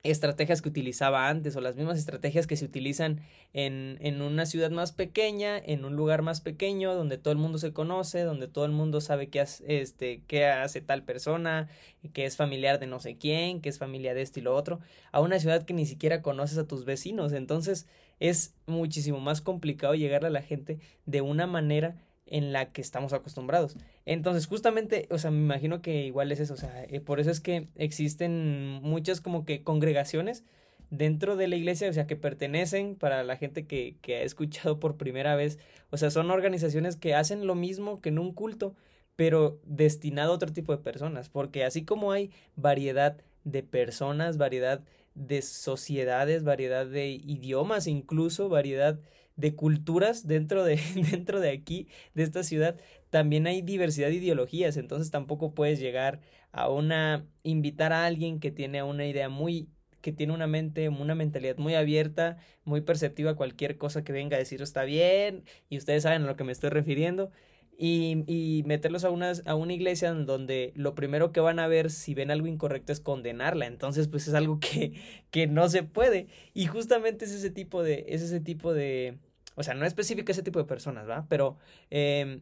estrategias 0.03 0.61
que 0.61 0.67
utilizaba 0.67 1.29
antes 1.29 1.55
o 1.55 1.61
las 1.61 1.77
mismas 1.77 1.97
estrategias 1.97 2.45
que 2.45 2.57
se 2.57 2.65
utilizan 2.65 3.21
en, 3.53 3.97
en, 4.01 4.21
una 4.21 4.45
ciudad 4.45 4.69
más 4.69 4.91
pequeña, 4.91 5.57
en 5.57 5.85
un 5.85 5.95
lugar 5.95 6.21
más 6.21 6.41
pequeño, 6.41 6.93
donde 6.93 7.17
todo 7.17 7.31
el 7.31 7.37
mundo 7.37 7.57
se 7.57 7.71
conoce, 7.71 8.23
donde 8.23 8.49
todo 8.49 8.65
el 8.65 8.73
mundo 8.73 8.99
sabe 8.99 9.29
qué 9.29 9.39
hace, 9.39 9.81
este, 9.81 10.21
qué 10.27 10.45
hace 10.47 10.81
tal 10.81 11.03
persona, 11.03 11.69
que 12.11 12.25
es 12.25 12.35
familiar 12.35 12.79
de 12.79 12.87
no 12.87 12.99
sé 12.99 13.17
quién, 13.17 13.61
que 13.61 13.69
es 13.69 13.79
familia 13.79 14.13
de 14.13 14.21
esto 14.21 14.39
y 14.39 14.43
lo 14.43 14.53
otro, 14.53 14.81
a 15.13 15.21
una 15.21 15.39
ciudad 15.39 15.63
que 15.63 15.73
ni 15.73 15.85
siquiera 15.85 16.21
conoces 16.21 16.57
a 16.57 16.67
tus 16.67 16.83
vecinos. 16.83 17.31
Entonces 17.31 17.87
es 18.19 18.55
muchísimo 18.67 19.21
más 19.21 19.39
complicado 19.39 19.95
llegar 19.95 20.25
a 20.25 20.29
la 20.29 20.41
gente 20.41 20.79
de 21.05 21.21
una 21.21 21.47
manera 21.47 21.95
en 22.25 22.53
la 22.53 22.71
que 22.71 22.81
estamos 22.81 23.13
acostumbrados. 23.13 23.75
Entonces, 24.05 24.47
justamente, 24.47 25.07
o 25.09 25.17
sea, 25.17 25.31
me 25.31 25.39
imagino 25.39 25.81
que 25.81 26.05
igual 26.05 26.31
es 26.31 26.39
eso, 26.39 26.53
o 26.53 26.57
sea, 26.57 26.83
eh, 26.85 26.99
por 26.99 27.19
eso 27.19 27.31
es 27.31 27.39
que 27.39 27.67
existen 27.75 28.79
muchas 28.81 29.21
como 29.21 29.45
que 29.45 29.63
congregaciones 29.63 30.43
dentro 30.89 31.35
de 31.35 31.47
la 31.47 31.55
iglesia, 31.55 31.89
o 31.89 31.93
sea, 31.93 32.07
que 32.07 32.15
pertenecen 32.15 32.95
para 32.95 33.23
la 33.23 33.35
gente 33.35 33.65
que, 33.65 33.97
que 34.01 34.17
ha 34.17 34.21
escuchado 34.23 34.79
por 34.79 34.97
primera 34.97 35.35
vez, 35.35 35.59
o 35.89 35.97
sea, 35.97 36.11
son 36.11 36.31
organizaciones 36.31 36.95
que 36.95 37.15
hacen 37.15 37.47
lo 37.47 37.55
mismo 37.55 37.99
que 38.01 38.09
en 38.09 38.19
un 38.19 38.33
culto, 38.33 38.75
pero 39.15 39.59
destinado 39.65 40.31
a 40.31 40.35
otro 40.35 40.51
tipo 40.51 40.75
de 40.75 40.83
personas, 40.83 41.29
porque 41.29 41.63
así 41.63 41.83
como 41.85 42.11
hay 42.11 42.31
variedad 42.55 43.17
de 43.43 43.63
personas, 43.63 44.37
variedad 44.37 44.81
de 45.15 45.41
sociedades, 45.41 46.43
variedad 46.43 46.85
de 46.85 47.09
idiomas, 47.09 47.87
incluso 47.87 48.49
variedad 48.49 48.99
de 49.35 49.55
culturas 49.55 50.27
dentro 50.27 50.63
de, 50.63 50.79
dentro 51.11 51.39
de 51.39 51.51
aquí, 51.51 51.87
de 52.13 52.23
esta 52.23 52.43
ciudad, 52.43 52.79
también 53.09 53.47
hay 53.47 53.61
diversidad 53.61 54.07
de 54.07 54.15
ideologías, 54.15 54.77
entonces 54.77 55.11
tampoco 55.11 55.53
puedes 55.53 55.79
llegar 55.79 56.21
a 56.51 56.69
una, 56.69 57.25
invitar 57.43 57.93
a 57.93 58.05
alguien 58.05 58.39
que 58.39 58.51
tiene 58.51 58.83
una 58.83 59.05
idea 59.05 59.29
muy 59.29 59.69
que 60.01 60.11
tiene 60.11 60.33
una 60.33 60.47
mente, 60.47 60.89
una 60.89 61.15
mentalidad 61.15 61.57
muy 61.57 61.75
abierta, 61.75 62.37
muy 62.65 62.81
perceptiva 62.81 63.31
a 63.31 63.35
cualquier 63.35 63.77
cosa 63.77 64.03
que 64.03 64.11
venga 64.11 64.35
a 64.35 64.39
decir 64.39 64.61
está 64.61 64.83
bien, 64.83 65.45
y 65.69 65.77
ustedes 65.77 66.03
saben 66.03 66.23
a 66.23 66.25
lo 66.27 66.35
que 66.35 66.43
me 66.43 66.51
estoy 66.51 66.71
refiriendo, 66.71 67.31
y, 67.77 68.23
y 68.27 68.63
meterlos 68.63 69.03
a 69.03 69.09
una, 69.09 69.31
a 69.45 69.55
una 69.55 69.73
iglesia 69.73 70.13
donde 70.13 70.73
lo 70.75 70.95
primero 70.95 71.31
que 71.31 71.39
van 71.39 71.59
a 71.59 71.67
ver 71.67 71.89
si 71.89 72.13
ven 72.13 72.31
algo 72.31 72.47
incorrecto 72.47 72.91
es 72.91 72.99
condenarla. 72.99 73.65
Entonces, 73.65 74.07
pues 74.07 74.27
es 74.27 74.33
algo 74.33 74.59
que, 74.59 74.93
que 75.31 75.47
no 75.47 75.67
se 75.69 75.83
puede. 75.83 76.27
Y 76.53 76.67
justamente 76.67 77.25
es 77.25 77.31
ese 77.31 77.49
tipo 77.49 77.83
de, 77.83 78.05
es 78.09 78.21
ese 78.21 78.39
tipo 78.39 78.73
de, 78.73 79.17
o 79.55 79.63
sea, 79.63 79.73
no 79.73 79.85
específico 79.85 80.31
ese 80.31 80.43
tipo 80.43 80.59
de 80.59 80.65
personas, 80.65 81.07
¿va? 81.07 81.25
Pero 81.29 81.57
eh, 81.89 82.41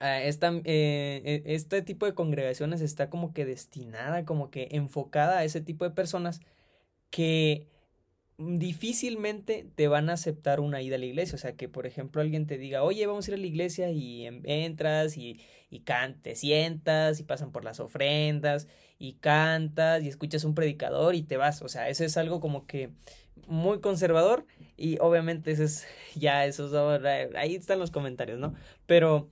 esta, 0.00 0.52
eh, 0.64 1.42
este 1.46 1.82
tipo 1.82 2.06
de 2.06 2.14
congregaciones 2.14 2.80
está 2.80 3.10
como 3.10 3.32
que 3.34 3.44
destinada, 3.44 4.24
como 4.24 4.50
que 4.50 4.68
enfocada 4.72 5.38
a 5.38 5.44
ese 5.44 5.60
tipo 5.60 5.84
de 5.84 5.90
personas 5.90 6.40
que 7.10 7.68
difícilmente 8.40 9.70
te 9.74 9.88
van 9.88 10.08
a 10.08 10.14
aceptar 10.14 10.60
una 10.60 10.80
ida 10.82 10.96
a 10.96 10.98
la 10.98 11.06
iglesia. 11.06 11.36
O 11.36 11.38
sea, 11.38 11.56
que 11.56 11.68
por 11.68 11.86
ejemplo 11.86 12.22
alguien 12.22 12.46
te 12.46 12.58
diga, 12.58 12.82
oye, 12.82 13.06
vamos 13.06 13.28
a 13.28 13.30
ir 13.32 13.34
a 13.36 13.40
la 13.40 13.46
iglesia 13.46 13.90
y 13.90 14.26
entras 14.44 15.16
y, 15.16 15.40
y 15.70 15.84
te 16.22 16.34
sientas 16.36 17.20
y 17.20 17.24
pasan 17.24 17.52
por 17.52 17.64
las 17.64 17.80
ofrendas 17.80 18.68
y 18.98 19.14
cantas 19.14 20.02
y 20.02 20.08
escuchas 20.08 20.44
un 20.44 20.54
predicador 20.54 21.14
y 21.14 21.22
te 21.22 21.36
vas. 21.36 21.62
O 21.62 21.68
sea, 21.68 21.88
eso 21.88 22.04
es 22.04 22.16
algo 22.16 22.40
como 22.40 22.66
que 22.66 22.90
muy 23.46 23.80
conservador 23.80 24.46
y 24.76 24.98
obviamente 25.00 25.50
eso 25.52 25.64
es 25.64 25.86
ya, 26.14 26.44
eso 26.46 26.70
ahí 27.36 27.54
están 27.54 27.78
los 27.78 27.90
comentarios, 27.90 28.38
¿no? 28.38 28.54
Pero, 28.86 29.28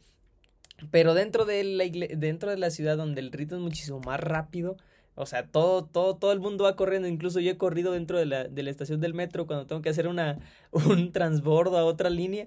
pero 0.91 1.15
dentro 1.15 1.45
de 1.45 1.65
la 1.65 1.85
dentro 2.17 2.50
de 2.50 2.59
la 2.59 2.71
ciudad 2.71 2.97
donde 2.97 3.21
el 3.21 3.33
ritmo 3.33 3.57
es 3.57 3.62
muchísimo 3.62 4.00
más 4.00 4.21
rápido, 4.21 4.77
o 5.19 5.27
sea, 5.27 5.47
todo, 5.47 5.85
todo, 5.85 6.17
todo 6.17 6.33
el 6.33 6.41
mundo 6.41 6.65
va 6.65 6.77
corriendo. 6.77 7.09
Incluso 7.09 7.41
yo 7.41 7.51
he 7.51 7.57
corrido 7.59 7.93
dentro 7.93 8.19
de 8.19 8.27
la, 8.27 8.45
de 8.45 8.63
la 8.63 8.71
estación 8.71 9.01
del 9.01 9.15
metro 9.15 9.47
cuando 9.47 9.67
tengo 9.67 9.83
que 9.83 9.89
hacer 9.89 10.07
una, 10.09 10.39
un 10.71 11.13
transbordo 11.13 11.77
a 11.77 11.85
otra 11.85 12.11
línea. 12.11 12.47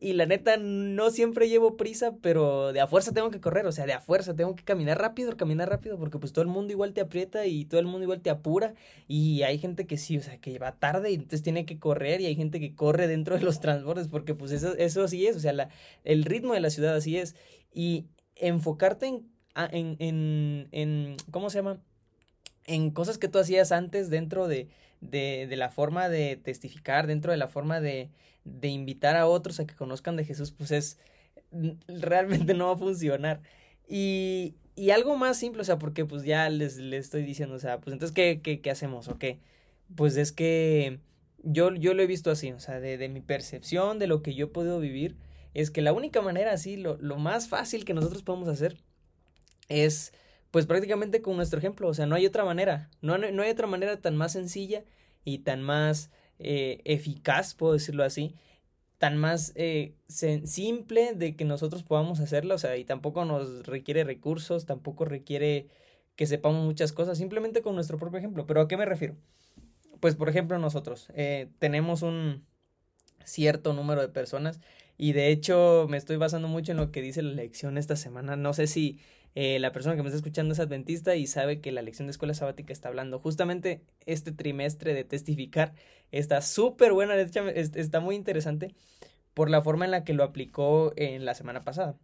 Y 0.00 0.14
la 0.14 0.26
neta, 0.26 0.56
no 0.56 1.10
siempre 1.10 1.48
llevo 1.48 1.76
prisa, 1.76 2.16
pero 2.22 2.72
de 2.72 2.80
a 2.80 2.86
fuerza 2.86 3.12
tengo 3.12 3.30
que 3.30 3.40
correr. 3.40 3.66
O 3.66 3.72
sea, 3.72 3.86
de 3.86 3.92
a 3.92 4.00
fuerza 4.00 4.34
tengo 4.34 4.56
que 4.56 4.64
caminar 4.64 4.98
rápido, 4.98 5.36
caminar 5.36 5.68
rápido, 5.68 5.98
porque 5.98 6.18
pues 6.18 6.32
todo 6.32 6.42
el 6.42 6.48
mundo 6.48 6.72
igual 6.72 6.92
te 6.92 7.00
aprieta 7.00 7.46
y 7.46 7.66
todo 7.66 7.80
el 7.80 7.86
mundo 7.86 8.04
igual 8.04 8.20
te 8.20 8.30
apura. 8.30 8.74
Y 9.06 9.42
hay 9.42 9.58
gente 9.58 9.86
que 9.86 9.96
sí, 9.98 10.16
o 10.16 10.22
sea, 10.22 10.38
que 10.38 10.58
va 10.58 10.72
tarde 10.78 11.10
y 11.10 11.14
entonces 11.14 11.42
tiene 11.42 11.66
que 11.66 11.78
correr. 11.78 12.20
Y 12.20 12.26
hay 12.26 12.34
gente 12.34 12.58
que 12.58 12.74
corre 12.74 13.06
dentro 13.06 13.36
de 13.36 13.42
los 13.42 13.60
transbordes, 13.60 14.08
porque 14.08 14.34
pues 14.34 14.52
eso, 14.52 14.76
eso 14.76 15.04
así 15.04 15.26
es. 15.26 15.36
O 15.36 15.40
sea, 15.40 15.52
la, 15.52 15.68
el 16.04 16.24
ritmo 16.24 16.54
de 16.54 16.60
la 16.60 16.70
ciudad 16.70 16.96
así 16.96 17.16
es. 17.18 17.36
Y 17.74 18.06
enfocarte 18.36 19.06
en, 19.06 19.26
en, 19.54 19.96
en, 19.98 20.68
en 20.72 21.16
¿cómo 21.30 21.50
se 21.50 21.58
llama? 21.58 21.80
En 22.66 22.90
cosas 22.90 23.18
que 23.18 23.28
tú 23.28 23.38
hacías 23.38 23.72
antes 23.72 24.10
dentro 24.10 24.48
de, 24.48 24.68
de, 25.00 25.46
de 25.48 25.56
la 25.56 25.70
forma 25.70 26.08
de 26.08 26.36
testificar, 26.36 27.06
dentro 27.06 27.32
de 27.32 27.38
la 27.38 27.48
forma 27.48 27.80
de, 27.80 28.10
de 28.44 28.68
invitar 28.68 29.16
a 29.16 29.26
otros 29.26 29.60
a 29.60 29.66
que 29.66 29.74
conozcan 29.74 30.16
de 30.16 30.24
Jesús, 30.24 30.52
pues 30.52 30.70
es 30.70 30.98
realmente 31.88 32.54
no 32.54 32.66
va 32.66 32.74
a 32.74 32.78
funcionar. 32.78 33.40
Y, 33.88 34.54
y 34.74 34.90
algo 34.90 35.16
más 35.16 35.38
simple, 35.38 35.62
o 35.62 35.64
sea, 35.64 35.78
porque 35.78 36.04
pues 36.04 36.24
ya 36.24 36.48
les, 36.48 36.78
estoy 36.78 37.22
diciendo, 37.22 37.56
o 37.56 37.58
sea, 37.58 37.80
pues 37.80 37.92
entonces, 37.92 38.14
¿qué, 38.14 38.40
qué, 38.42 38.60
qué 38.60 38.70
hacemos 38.70 39.08
o 39.08 39.18
qué? 39.18 39.38
Pues 39.94 40.16
es 40.16 40.32
que 40.32 41.00
yo, 41.42 41.74
yo 41.74 41.94
lo 41.94 42.02
he 42.02 42.06
visto 42.06 42.30
así, 42.30 42.52
o 42.52 42.60
sea, 42.60 42.80
de, 42.80 42.96
de 42.96 43.08
mi 43.08 43.20
percepción, 43.20 43.98
de 43.98 44.06
lo 44.06 44.22
que 44.22 44.34
yo 44.34 44.46
he 44.46 44.48
podido 44.48 44.80
vivir, 44.80 45.16
es 45.54 45.70
que 45.70 45.82
la 45.82 45.92
única 45.92 46.22
manera 46.22 46.52
así, 46.52 46.76
lo, 46.76 46.96
lo 46.98 47.18
más 47.18 47.48
fácil 47.48 47.84
que 47.84 47.94
nosotros 47.94 48.22
podemos 48.22 48.48
hacer 48.48 48.78
es 49.68 50.12
pues 50.52 50.66
prácticamente 50.66 51.22
con 51.22 51.36
nuestro 51.36 51.58
ejemplo, 51.58 51.88
o 51.88 51.94
sea, 51.94 52.06
no 52.06 52.14
hay 52.14 52.26
otra 52.26 52.44
manera, 52.44 52.90
no, 53.00 53.18
no 53.18 53.42
hay 53.42 53.50
otra 53.50 53.66
manera 53.66 54.00
tan 54.00 54.16
más 54.16 54.32
sencilla 54.32 54.84
y 55.24 55.38
tan 55.38 55.62
más 55.62 56.10
eh, 56.38 56.80
eficaz, 56.84 57.54
puedo 57.54 57.72
decirlo 57.72 58.04
así, 58.04 58.36
tan 58.98 59.16
más 59.16 59.52
eh, 59.56 59.96
simple 60.06 61.14
de 61.14 61.34
que 61.34 61.44
nosotros 61.44 61.82
podamos 61.82 62.20
hacerlo, 62.20 62.54
o 62.54 62.58
sea, 62.58 62.76
y 62.76 62.84
tampoco 62.84 63.24
nos 63.24 63.66
requiere 63.66 64.04
recursos, 64.04 64.66
tampoco 64.66 65.04
requiere 65.04 65.68
que 66.16 66.26
sepamos 66.26 66.64
muchas 66.64 66.92
cosas, 66.92 67.18
simplemente 67.18 67.62
con 67.62 67.74
nuestro 67.74 67.98
propio 67.98 68.18
ejemplo. 68.18 68.46
¿Pero 68.46 68.60
a 68.60 68.68
qué 68.68 68.76
me 68.76 68.84
refiero? 68.84 69.16
Pues, 70.00 70.14
por 70.14 70.28
ejemplo, 70.28 70.58
nosotros 70.58 71.08
eh, 71.14 71.48
tenemos 71.58 72.02
un 72.02 72.44
cierto 73.24 73.72
número 73.72 74.02
de 74.02 74.08
personas 74.08 74.60
y 74.98 75.12
de 75.12 75.28
hecho 75.30 75.86
me 75.88 75.96
estoy 75.96 76.16
basando 76.16 76.48
mucho 76.48 76.72
en 76.72 76.78
lo 76.78 76.90
que 76.90 77.02
dice 77.02 77.22
la 77.22 77.32
lección 77.32 77.78
esta 77.78 77.96
semana. 77.96 78.36
No 78.36 78.52
sé 78.52 78.66
si 78.66 79.00
eh, 79.34 79.58
la 79.58 79.72
persona 79.72 79.96
que 79.96 80.02
me 80.02 80.08
está 80.08 80.16
escuchando 80.16 80.52
es 80.52 80.60
adventista 80.60 81.16
y 81.16 81.26
sabe 81.26 81.60
que 81.60 81.72
la 81.72 81.82
lección 81.82 82.06
de 82.06 82.12
escuela 82.12 82.34
sabática 82.34 82.72
está 82.72 82.88
hablando 82.88 83.18
justamente 83.18 83.82
este 84.06 84.32
trimestre 84.32 84.94
de 84.94 85.04
testificar. 85.04 85.74
Está 86.10 86.42
súper 86.42 86.92
buena, 86.92 87.16
está 87.16 88.00
muy 88.00 88.14
interesante 88.14 88.74
por 89.34 89.48
la 89.50 89.62
forma 89.62 89.84
en 89.84 89.90
la 89.90 90.04
que 90.04 90.14
lo 90.14 90.24
aplicó 90.24 90.92
en 90.96 91.24
la 91.24 91.34
semana 91.34 91.62
pasada. 91.62 91.96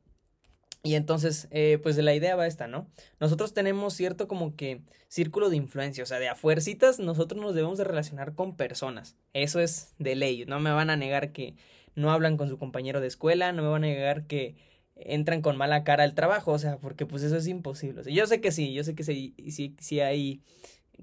Y 0.82 0.94
entonces, 0.94 1.48
eh, 1.50 1.78
pues 1.82 1.96
la 1.98 2.14
idea 2.14 2.36
va 2.36 2.46
esta, 2.46 2.68
¿no? 2.68 2.88
Nosotros 3.20 3.52
tenemos 3.52 3.94
cierto 3.94 4.28
como 4.28 4.54
que 4.54 4.82
círculo 5.08 5.50
de 5.50 5.56
influencia, 5.56 6.04
o 6.04 6.06
sea, 6.06 6.20
de 6.20 6.28
a 6.28 6.36
fuercitas 6.36 7.00
nosotros 7.00 7.40
nos 7.42 7.54
debemos 7.54 7.78
de 7.78 7.84
relacionar 7.84 8.34
con 8.34 8.56
personas. 8.56 9.16
Eso 9.32 9.60
es 9.60 9.94
de 9.98 10.14
ley, 10.14 10.44
no 10.46 10.60
me 10.60 10.70
van 10.70 10.90
a 10.90 10.96
negar 10.96 11.32
que 11.32 11.56
no 11.94 12.12
hablan 12.12 12.36
con 12.36 12.48
su 12.48 12.58
compañero 12.58 13.00
de 13.00 13.08
escuela, 13.08 13.52
no 13.52 13.62
me 13.62 13.68
van 13.68 13.84
a 13.84 13.88
negar 13.88 14.26
que 14.26 14.54
entran 14.98 15.42
con 15.42 15.56
mala 15.56 15.84
cara 15.84 16.04
al 16.04 16.14
trabajo, 16.14 16.52
o 16.52 16.58
sea, 16.58 16.78
porque 16.78 17.06
pues 17.06 17.22
eso 17.22 17.36
es 17.36 17.46
imposible. 17.46 18.02
yo 18.12 18.26
sé 18.26 18.40
que 18.40 18.52
sí, 18.52 18.72
yo 18.72 18.84
sé 18.84 18.94
que 18.94 19.04
sí, 19.04 19.34
sí, 19.50 19.74
sí 19.78 20.00
hay 20.00 20.42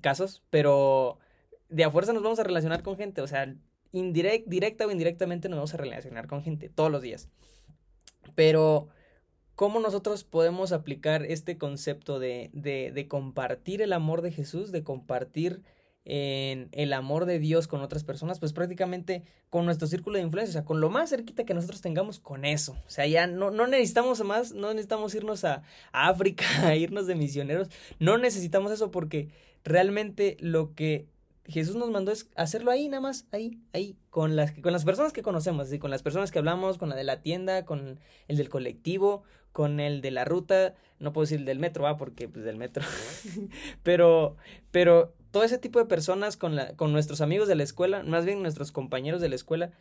casos, 0.01 0.43
pero 0.49 1.17
de 1.69 1.83
a 1.83 1.91
fuerza 1.91 2.13
nos 2.13 2.23
vamos 2.23 2.39
a 2.39 2.43
relacionar 2.43 2.83
con 2.83 2.97
gente, 2.97 3.21
o 3.21 3.27
sea, 3.27 3.53
directa 3.91 4.85
o 4.85 4.91
indirectamente 4.91 5.49
nos 5.49 5.57
vamos 5.57 5.73
a 5.73 5.77
relacionar 5.77 6.27
con 6.27 6.43
gente 6.43 6.69
todos 6.69 6.91
los 6.91 7.01
días. 7.01 7.29
Pero, 8.35 8.89
¿cómo 9.55 9.79
nosotros 9.79 10.23
podemos 10.23 10.71
aplicar 10.71 11.23
este 11.23 11.57
concepto 11.57 12.19
de, 12.19 12.49
de, 12.53 12.91
de 12.93 13.07
compartir 13.07 13.81
el 13.81 13.93
amor 13.93 14.21
de 14.21 14.31
Jesús, 14.31 14.71
de 14.71 14.83
compartir 14.83 15.61
en 16.05 16.69
el 16.71 16.93
amor 16.93 17.25
de 17.25 17.39
Dios 17.39 17.67
con 17.67 17.81
otras 17.81 18.03
personas, 18.03 18.39
pues 18.39 18.53
prácticamente 18.53 19.23
con 19.49 19.65
nuestro 19.65 19.87
círculo 19.87 20.17
de 20.17 20.23
influencia, 20.23 20.51
o 20.51 20.53
sea, 20.53 20.65
con 20.65 20.79
lo 20.79 20.91
más 20.91 21.09
cerquita 21.09 21.45
que 21.45 21.55
nosotros 21.55 21.81
tengamos 21.81 22.19
con 22.19 22.45
eso. 22.45 22.73
O 22.85 22.89
sea, 22.89 23.07
ya 23.07 23.25
no, 23.25 23.49
no 23.49 23.65
necesitamos 23.65 24.23
más, 24.23 24.53
no 24.53 24.69
necesitamos 24.69 25.15
irnos 25.15 25.43
a, 25.43 25.63
África, 25.91 26.45
a 26.67 26.75
irnos 26.75 27.07
de 27.07 27.15
misioneros, 27.15 27.69
no 27.99 28.17
necesitamos 28.19 28.71
eso 28.71 28.91
porque 28.91 29.29
realmente 29.63 30.37
lo 30.39 30.75
que 30.75 31.07
Jesús 31.45 31.75
nos 31.75 31.89
mandó 31.89 32.11
es 32.11 32.29
hacerlo 32.35 32.71
ahí, 32.71 32.87
nada 32.87 33.01
más, 33.01 33.27
ahí, 33.31 33.59
ahí, 33.73 33.97
con 34.09 34.35
las, 34.35 34.51
con 34.51 34.71
las 34.71 34.85
personas 34.85 35.11
que 35.11 35.23
conocemos, 35.23 35.69
con 35.79 35.91
las 35.91 36.03
personas 36.03 36.31
que 36.31 36.39
hablamos, 36.39 36.77
con 36.77 36.89
la 36.89 36.95
de 36.95 37.03
la 37.03 37.21
tienda, 37.21 37.65
con 37.65 37.99
el 38.27 38.37
del 38.37 38.49
colectivo, 38.49 39.23
con 39.51 39.79
el 39.79 40.01
de 40.01 40.11
la 40.11 40.25
ruta, 40.25 40.75
no 40.99 41.13
puedo 41.13 41.23
decir 41.23 41.39
el 41.39 41.45
del 41.45 41.59
metro, 41.59 41.83
va, 41.83 41.97
porque 41.97 42.27
pues 42.27 42.43
del 42.45 42.57
metro, 42.57 42.83
pero, 43.83 44.37
pero 44.71 45.13
todo 45.35 45.43
ese 45.43 45.57
tipo 45.57 45.79
de 45.79 45.85
personas 45.85 46.37
con, 46.37 46.55
la, 46.55 46.77
con 46.77 46.93
nuestros 46.93 47.19
amigos 47.19 47.49
de 47.49 47.55
la 47.55 47.63
escuela, 47.63 48.03
más 48.03 48.23
bien 48.23 48.41
nuestros 48.41 48.71
compañeros 48.71 49.19
de 49.19 49.27
la 49.27 49.35
escuela, 49.35 49.71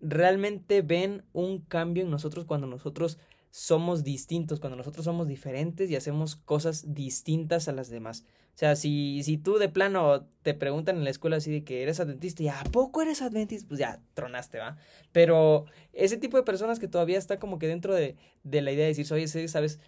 realmente 0.00 0.82
ven 0.82 1.24
un 1.32 1.62
cambio 1.62 2.04
en 2.04 2.10
nosotros 2.10 2.44
cuando 2.44 2.68
nosotros 2.68 3.18
somos 3.50 4.04
distintos, 4.04 4.60
cuando 4.60 4.76
nosotros 4.76 5.04
somos 5.04 5.26
diferentes 5.26 5.90
y 5.90 5.96
hacemos 5.96 6.36
cosas 6.36 6.94
distintas 6.94 7.66
a 7.66 7.72
las 7.72 7.90
demás. 7.90 8.24
O 8.54 8.56
sea, 8.56 8.76
si, 8.76 9.20
si 9.24 9.36
tú 9.36 9.58
de 9.58 9.68
plano 9.68 10.28
te 10.42 10.54
preguntan 10.54 10.98
en 10.98 11.02
la 11.02 11.10
escuela 11.10 11.38
así 11.38 11.50
de 11.50 11.64
que 11.64 11.82
eres 11.82 11.98
adventista 11.98 12.44
y 12.44 12.48
a 12.48 12.62
poco 12.70 13.02
eres 13.02 13.20
adventista, 13.20 13.66
pues 13.66 13.80
ya 13.80 14.00
tronaste, 14.14 14.58
¿va? 14.58 14.76
Pero 15.10 15.64
ese 15.92 16.18
tipo 16.18 16.36
de 16.36 16.44
personas 16.44 16.78
que 16.78 16.86
todavía 16.86 17.18
está 17.18 17.40
como 17.40 17.58
que 17.58 17.66
dentro 17.66 17.96
de, 17.96 18.14
de 18.44 18.62
la 18.62 18.70
idea 18.70 18.84
de 18.84 18.94
decir, 18.94 19.12
oye, 19.12 19.26
sabes, 19.48 19.80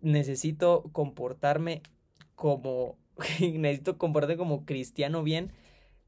necesito 0.00 0.88
comportarme 0.92 1.82
como 2.36 3.01
necesito 3.58 3.98
comportarme 3.98 4.36
como 4.36 4.64
cristiano 4.64 5.22
bien, 5.22 5.52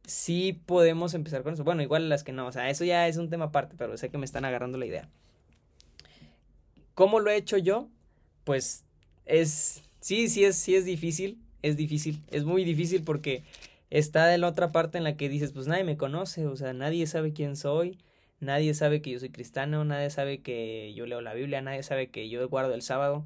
sí 0.06 0.60
podemos 0.66 1.14
empezar 1.14 1.42
con 1.42 1.54
eso. 1.54 1.64
Bueno, 1.64 1.82
igual 1.82 2.08
las 2.08 2.24
que 2.24 2.32
no, 2.32 2.46
o 2.46 2.52
sea, 2.52 2.70
eso 2.70 2.84
ya 2.84 3.08
es 3.08 3.16
un 3.16 3.30
tema 3.30 3.46
aparte, 3.46 3.74
pero 3.78 3.96
sé 3.96 4.10
que 4.10 4.18
me 4.18 4.24
están 4.24 4.44
agarrando 4.44 4.78
la 4.78 4.86
idea. 4.86 5.08
¿Cómo 6.94 7.20
lo 7.20 7.30
he 7.30 7.36
hecho 7.36 7.58
yo? 7.58 7.88
Pues 8.44 8.84
es, 9.26 9.82
sí, 10.00 10.28
sí 10.28 10.44
es, 10.44 10.56
sí 10.56 10.76
es 10.76 10.84
difícil, 10.84 11.38
es 11.62 11.76
difícil, 11.76 12.22
es 12.30 12.44
muy 12.44 12.64
difícil 12.64 13.02
porque 13.02 13.42
está 13.90 14.26
de 14.26 14.38
la 14.38 14.48
otra 14.48 14.70
parte 14.70 14.98
en 14.98 15.04
la 15.04 15.16
que 15.16 15.28
dices, 15.28 15.52
pues 15.52 15.66
nadie 15.66 15.84
me 15.84 15.96
conoce, 15.96 16.46
o 16.46 16.56
sea, 16.56 16.72
nadie 16.72 17.06
sabe 17.06 17.32
quién 17.32 17.56
soy, 17.56 17.98
nadie 18.40 18.74
sabe 18.74 19.00
que 19.02 19.10
yo 19.10 19.18
soy 19.18 19.30
cristiano, 19.30 19.84
nadie 19.84 20.10
sabe 20.10 20.40
que 20.42 20.92
yo 20.94 21.06
leo 21.06 21.20
la 21.20 21.34
Biblia, 21.34 21.62
nadie 21.62 21.82
sabe 21.82 22.10
que 22.10 22.28
yo 22.28 22.48
guardo 22.48 22.74
el 22.74 22.82
sábado. 22.82 23.24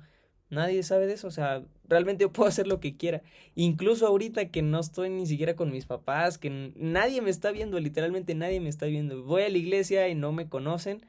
Nadie 0.51 0.83
sabe 0.83 1.07
de 1.07 1.13
eso, 1.13 1.29
o 1.29 1.31
sea, 1.31 1.63
realmente 1.89 2.23
yo 2.23 2.33
puedo 2.33 2.49
hacer 2.49 2.67
lo 2.67 2.81
que 2.81 2.97
quiera. 2.97 3.23
Incluso 3.55 4.07
ahorita 4.07 4.51
que 4.51 4.63
no 4.63 4.81
estoy 4.81 5.11
ni 5.11 5.27
siquiera 5.27 5.57
con 5.57 5.71
mis 5.71 5.85
papás, 5.85 6.39
que 6.39 6.73
nadie 6.75 7.21
me 7.21 7.31
está 7.31 7.51
viendo, 7.51 7.79
literalmente 7.81 8.35
nadie 8.35 8.61
me 8.61 8.71
está 8.71 8.87
viendo. 8.87 9.23
Voy 9.25 9.43
a 9.43 9.49
la 9.51 9.59
iglesia 9.59 10.09
y 10.09 10.15
no 10.15 10.33
me 10.33 10.49
conocen 10.49 11.03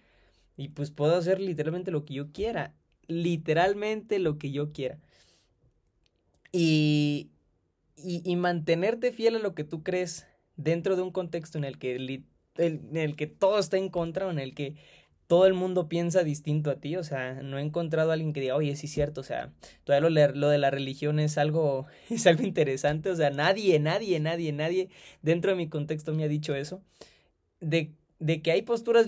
y 0.58 0.70
pues 0.70 0.92
puedo 0.92 1.16
hacer 1.16 1.40
literalmente 1.40 1.90
lo 1.90 2.04
que 2.04 2.16
yo 2.16 2.34
quiera, 2.34 2.74
literalmente 3.08 4.20
lo 4.20 4.38
que 4.38 4.52
yo 4.52 4.74
quiera. 4.74 5.00
Y, 6.52 7.30
y, 7.96 8.36
mantenerte 8.36 9.12
fiel 9.12 9.36
a 9.36 9.40
lo 9.40 9.54
que 9.54 9.64
tú 9.64 9.84
crees 9.84 10.28
dentro 10.58 10.96
de 10.96 11.04
un 11.04 11.12
contexto 11.12 11.58
en 11.58 11.64
el 11.64 11.78
que, 11.78 11.96
en 12.58 12.98
el 12.98 13.16
que 13.16 13.28
todo 13.28 13.60
está 13.60 13.78
en 13.78 13.90
contra 13.90 14.28
o 14.28 14.32
en 14.32 14.40
el 14.40 14.56
que 14.56 14.76
todo 15.30 15.46
el 15.46 15.54
mundo 15.54 15.88
piensa 15.88 16.24
distinto 16.24 16.72
a 16.72 16.78
ti, 16.78 16.96
o 16.96 17.04
sea, 17.04 17.36
no 17.44 17.60
he 17.60 17.62
encontrado 17.62 18.10
a 18.10 18.14
alguien 18.14 18.34
que 18.34 18.42
diga, 18.42 18.56
oye, 18.56 18.76
sí 18.76 18.88
es 18.88 18.94
cierto, 18.94 19.22
o 19.22 19.24
sea, 19.24 19.54
todavía 19.84 20.10
lo, 20.34 20.50
de 20.50 20.58
la 20.58 20.72
religión 20.72 21.20
es 21.20 21.38
algo, 21.38 21.86
es 22.10 22.26
algo 22.26 22.42
interesante, 22.44 23.12
o 23.12 23.16
sea, 23.16 23.30
nadie, 23.30 23.80
nadie, 23.80 24.20
nadie, 24.20 24.52
nadie 24.54 24.90
dentro 25.22 25.52
de 25.52 25.58
mi 25.58 25.70
contexto 25.70 26.16
me 26.16 26.24
ha 26.24 26.28
dicho 26.28 26.56
eso, 26.56 26.82
de, 27.60 27.94
de 28.18 28.42
que 28.42 28.52
hay 28.52 28.64
posturas 28.64 29.06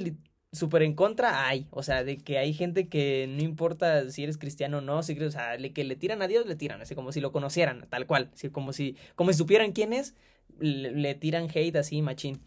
súper 0.51 0.83
en 0.83 0.93
contra, 0.93 1.47
hay, 1.47 1.67
o 1.71 1.81
sea, 1.81 2.03
de 2.03 2.17
que 2.17 2.37
hay 2.37 2.53
gente 2.53 2.87
que 2.87 3.25
no 3.27 3.41
importa 3.41 4.11
si 4.11 4.23
eres 4.23 4.37
cristiano 4.37 4.77
o 4.77 4.81
no, 4.81 5.01
si 5.01 5.19
o 5.19 5.31
sea, 5.31 5.57
le, 5.57 5.73
que 5.73 5.83
le 5.83 5.95
tiran 5.95 6.21
a 6.21 6.27
Dios, 6.27 6.45
le 6.45 6.55
tiran, 6.55 6.81
así 6.81 6.93
como 6.93 7.11
si 7.11 7.19
lo 7.19 7.31
conocieran, 7.31 7.87
tal 7.89 8.05
cual, 8.05 8.29
así 8.33 8.49
como 8.51 8.73
si, 8.73 8.95
como 9.15 9.33
supieran 9.33 9.71
quién 9.71 9.91
es, 9.91 10.13
le 10.59 11.15
tiran 11.15 11.47
hate 11.51 11.77
así, 11.77 12.03
machín. 12.03 12.41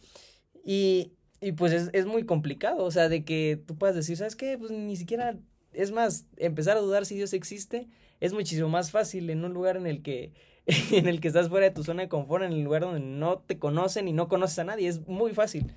Y, 0.65 1.13
y 1.45 1.53
pues 1.53 1.73
es, 1.73 1.91
es, 1.93 2.07
muy 2.07 2.25
complicado, 2.25 2.85
o 2.85 2.91
sea, 2.91 3.09
de 3.09 3.25
que 3.25 3.61
tú 3.67 3.77
puedas 3.77 3.95
decir, 3.95 4.17
¿sabes 4.17 4.37
qué? 4.37 4.57
Pues 4.59 4.71
ni 4.71 4.97
siquiera, 4.97 5.37
es 5.73 5.93
más, 5.93 6.27
empezar 6.37 6.77
a 6.77 6.81
dudar 6.81 7.07
si 7.07 7.17
Dios 7.17 7.33
existe 7.33 7.89
es 8.21 8.33
muchísimo 8.33 8.69
más 8.69 8.91
fácil 8.91 9.29
en 9.31 9.45
un 9.45 9.53
lugar 9.53 9.77
en 9.77 9.87
el 9.87 10.03
que, 10.03 10.33
en 10.93 11.09
el 11.09 11.21
que 11.21 11.29
estás 11.29 11.49
fuera 11.49 11.67
de 11.67 11.75
tu 11.75 11.85
zona 11.85 12.03
de 12.03 12.09
confort, 12.09 12.45
en 12.45 12.53
el 12.53 12.63
lugar 12.63 12.83
donde 12.83 13.01
no 13.01 13.39
te 13.39 13.59
conocen 13.59 14.09
y 14.09 14.13
no 14.13 14.29
conoces 14.29 14.59
a 14.59 14.65
nadie, 14.65 14.89
es 14.89 15.07
muy 15.07 15.35
fácil. 15.35 15.73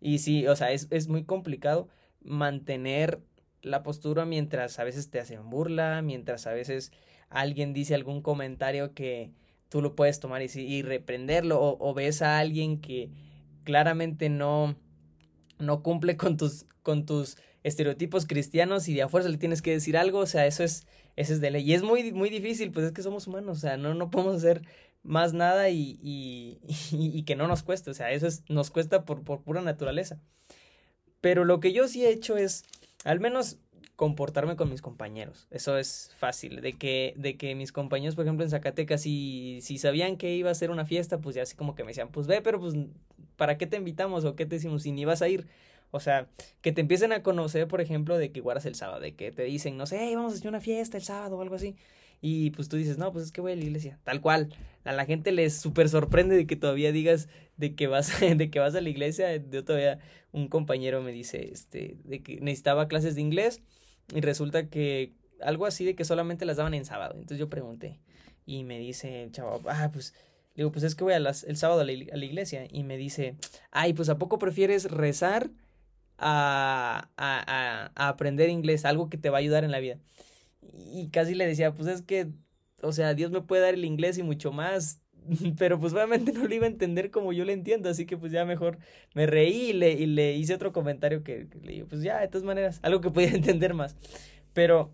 Y 0.00 0.18
sí, 0.18 0.46
o 0.46 0.56
sea, 0.56 0.72
es, 0.72 0.88
es 0.90 1.08
muy 1.08 1.24
complicado 1.24 1.88
mantener 2.22 3.20
la 3.62 3.82
postura 3.82 4.24
mientras 4.24 4.78
a 4.78 4.84
veces 4.84 5.10
te 5.10 5.20
hacen 5.20 5.48
burla, 5.50 6.02
mientras 6.02 6.46
a 6.46 6.52
veces 6.52 6.92
alguien 7.28 7.72
dice 7.72 7.94
algún 7.94 8.22
comentario 8.22 8.94
que 8.94 9.30
tú 9.68 9.82
lo 9.82 9.94
puedes 9.94 10.18
tomar 10.18 10.42
y, 10.42 10.48
y 10.58 10.82
reprenderlo, 10.82 11.60
o, 11.60 11.76
o 11.78 11.94
ves 11.94 12.22
a 12.22 12.38
alguien 12.38 12.80
que 12.80 13.10
claramente 13.64 14.28
no, 14.28 14.76
no 15.58 15.82
cumple 15.82 16.16
con 16.16 16.36
tus, 16.36 16.66
con 16.82 17.06
tus 17.06 17.36
estereotipos 17.62 18.26
cristianos 18.26 18.88
y 18.88 18.94
de 18.94 19.02
a 19.02 19.08
fuerza 19.08 19.28
le 19.28 19.38
tienes 19.38 19.62
que 19.62 19.72
decir 19.72 19.96
algo, 19.96 20.18
o 20.18 20.26
sea, 20.26 20.46
eso 20.46 20.64
es, 20.64 20.86
eso 21.16 21.32
es 21.32 21.40
de 21.40 21.50
ley. 21.50 21.68
Y 21.68 21.74
es 21.74 21.82
muy, 21.82 22.12
muy 22.12 22.30
difícil, 22.30 22.72
pues 22.72 22.86
es 22.86 22.92
que 22.92 23.02
somos 23.02 23.26
humanos, 23.26 23.58
o 23.58 23.60
sea, 23.60 23.76
no, 23.76 23.94
no 23.94 24.10
podemos 24.10 24.36
hacer 24.36 24.62
más 25.02 25.32
nada 25.32 25.70
y, 25.70 25.98
y, 26.02 26.58
y, 26.90 27.22
que 27.24 27.36
no 27.36 27.48
nos 27.48 27.62
cueste, 27.62 27.90
o 27.90 27.94
sea, 27.94 28.10
eso 28.12 28.26
es, 28.26 28.44
nos 28.48 28.70
cuesta 28.70 29.04
por, 29.04 29.22
por 29.22 29.42
pura 29.42 29.62
naturaleza. 29.62 30.20
Pero 31.20 31.44
lo 31.44 31.60
que 31.60 31.72
yo 31.72 31.86
sí 31.86 32.04
he 32.04 32.10
hecho 32.10 32.36
es, 32.36 32.64
al 33.04 33.20
menos 33.20 33.58
comportarme 34.00 34.56
con 34.56 34.70
mis 34.70 34.80
compañeros. 34.80 35.46
Eso 35.50 35.76
es 35.76 36.10
fácil. 36.16 36.62
De 36.62 36.72
que, 36.72 37.12
de 37.18 37.36
que 37.36 37.54
mis 37.54 37.70
compañeros, 37.70 38.14
por 38.14 38.24
ejemplo, 38.24 38.44
en 38.44 38.50
Zacatecas, 38.50 39.02
si, 39.02 39.58
si 39.60 39.76
sabían 39.76 40.16
que 40.16 40.34
iba 40.34 40.50
a 40.50 40.54
ser 40.54 40.70
una 40.70 40.86
fiesta, 40.86 41.18
pues 41.18 41.36
ya 41.36 41.42
así 41.42 41.54
como 41.54 41.74
que 41.74 41.84
me 41.84 41.88
decían, 41.88 42.10
pues 42.10 42.26
ve, 42.26 42.40
pero 42.40 42.58
pues, 42.58 42.74
¿para 43.40 43.56
qué 43.56 43.66
te 43.66 43.78
invitamos? 43.78 44.26
¿O 44.26 44.36
qué 44.36 44.44
te 44.44 44.56
decimos? 44.56 44.82
Si 44.82 44.92
ni 44.92 45.06
vas 45.06 45.22
a 45.22 45.28
ir. 45.30 45.46
O 45.92 45.98
sea, 45.98 46.28
que 46.60 46.72
te 46.72 46.82
empiecen 46.82 47.10
a 47.14 47.22
conocer, 47.22 47.68
por 47.68 47.80
ejemplo, 47.80 48.18
de 48.18 48.30
que 48.32 48.42
guardas 48.42 48.66
el 48.66 48.74
sábado, 48.74 49.00
de 49.00 49.14
que 49.14 49.32
te 49.32 49.44
dicen, 49.44 49.78
no 49.78 49.86
sé, 49.86 49.96
hey, 49.98 50.14
vamos 50.14 50.34
a 50.34 50.36
hacer 50.36 50.46
una 50.46 50.60
fiesta 50.60 50.98
el 50.98 51.02
sábado 51.02 51.38
o 51.38 51.40
algo 51.40 51.54
así. 51.54 51.74
Y 52.20 52.50
pues 52.50 52.68
tú 52.68 52.76
dices, 52.76 52.98
no, 52.98 53.10
pues 53.12 53.24
es 53.24 53.32
que 53.32 53.40
voy 53.40 53.52
a 53.52 53.56
la 53.56 53.64
iglesia. 53.64 53.98
Tal 54.04 54.20
cual. 54.20 54.54
A 54.84 54.92
la 54.92 55.06
gente 55.06 55.32
les 55.32 55.56
súper 55.56 55.88
sorprende 55.88 56.36
de 56.36 56.46
que 56.46 56.54
todavía 56.54 56.92
digas 56.92 57.30
de 57.56 57.74
que 57.74 57.86
vas, 57.86 58.12
de 58.20 58.50
que 58.50 58.58
vas 58.58 58.74
a 58.74 58.82
la 58.82 58.90
iglesia. 58.90 59.34
Yo 59.36 59.64
todavía, 59.64 60.00
un 60.32 60.48
compañero 60.48 61.00
me 61.00 61.10
dice, 61.10 61.50
este, 61.50 61.96
de 62.04 62.22
que 62.22 62.42
necesitaba 62.42 62.88
clases 62.88 63.14
de 63.14 63.22
inglés 63.22 63.62
y 64.14 64.20
resulta 64.20 64.68
que 64.68 65.14
algo 65.40 65.64
así 65.64 65.86
de 65.86 65.94
que 65.94 66.04
solamente 66.04 66.44
las 66.44 66.58
daban 66.58 66.74
en 66.74 66.84
sábado. 66.84 67.14
Entonces 67.14 67.38
yo 67.38 67.48
pregunté 67.48 68.00
y 68.44 68.64
me 68.64 68.78
dice 68.78 69.22
el 69.22 69.32
chavo, 69.32 69.62
ah, 69.66 69.88
pues, 69.90 70.12
digo, 70.54 70.72
pues 70.72 70.84
es 70.84 70.94
que 70.94 71.04
voy 71.04 71.12
a 71.12 71.20
las, 71.20 71.44
el 71.44 71.56
sábado 71.56 71.80
a 71.80 71.84
la, 71.84 71.92
iglesia. 71.92 72.66
Y 72.70 72.84
me 72.84 72.96
dice, 72.96 73.36
ay, 73.70 73.92
pues 73.92 74.08
¿a 74.08 74.18
poco 74.18 74.38
prefieres 74.38 74.90
rezar 74.90 75.50
a, 76.18 77.10
a, 77.16 77.90
a, 77.94 78.08
aprender 78.08 78.48
inglés? 78.48 78.84
Algo 78.84 79.08
que 79.08 79.18
te 79.18 79.30
va 79.30 79.38
a 79.38 79.40
ayudar 79.40 79.64
en 79.64 79.70
la 79.70 79.80
vida. 79.80 79.98
Y 80.92 81.08
casi 81.08 81.34
le 81.34 81.46
decía, 81.46 81.72
pues 81.74 81.88
es 81.88 82.02
que, 82.02 82.28
o 82.82 82.92
sea, 82.92 83.14
Dios 83.14 83.30
me 83.30 83.40
puede 83.40 83.62
dar 83.62 83.74
el 83.74 83.84
inglés 83.84 84.18
y 84.18 84.22
mucho 84.22 84.52
más. 84.52 85.00
Pero 85.58 85.78
pues 85.78 85.92
obviamente 85.92 86.32
no 86.34 86.46
lo 86.46 86.54
iba 86.54 86.66
a 86.66 86.70
entender 86.70 87.10
como 87.10 87.32
yo 87.32 87.44
lo 87.44 87.52
entiendo, 87.52 87.88
así 87.88 88.06
que 88.06 88.16
pues 88.16 88.32
ya 88.32 88.44
mejor 88.44 88.78
me 89.14 89.26
reí 89.26 89.70
y 89.70 89.72
le, 89.72 89.92
y 89.92 90.06
le 90.06 90.36
hice 90.36 90.54
otro 90.54 90.72
comentario 90.72 91.22
que, 91.22 91.48
le 91.62 91.72
digo, 91.72 91.86
pues 91.88 92.02
ya, 92.02 92.20
de 92.20 92.28
todas 92.28 92.44
maneras, 92.44 92.80
algo 92.82 93.00
que 93.00 93.10
pudiera 93.10 93.34
entender 93.36 93.74
más. 93.74 93.96
Pero 94.52 94.92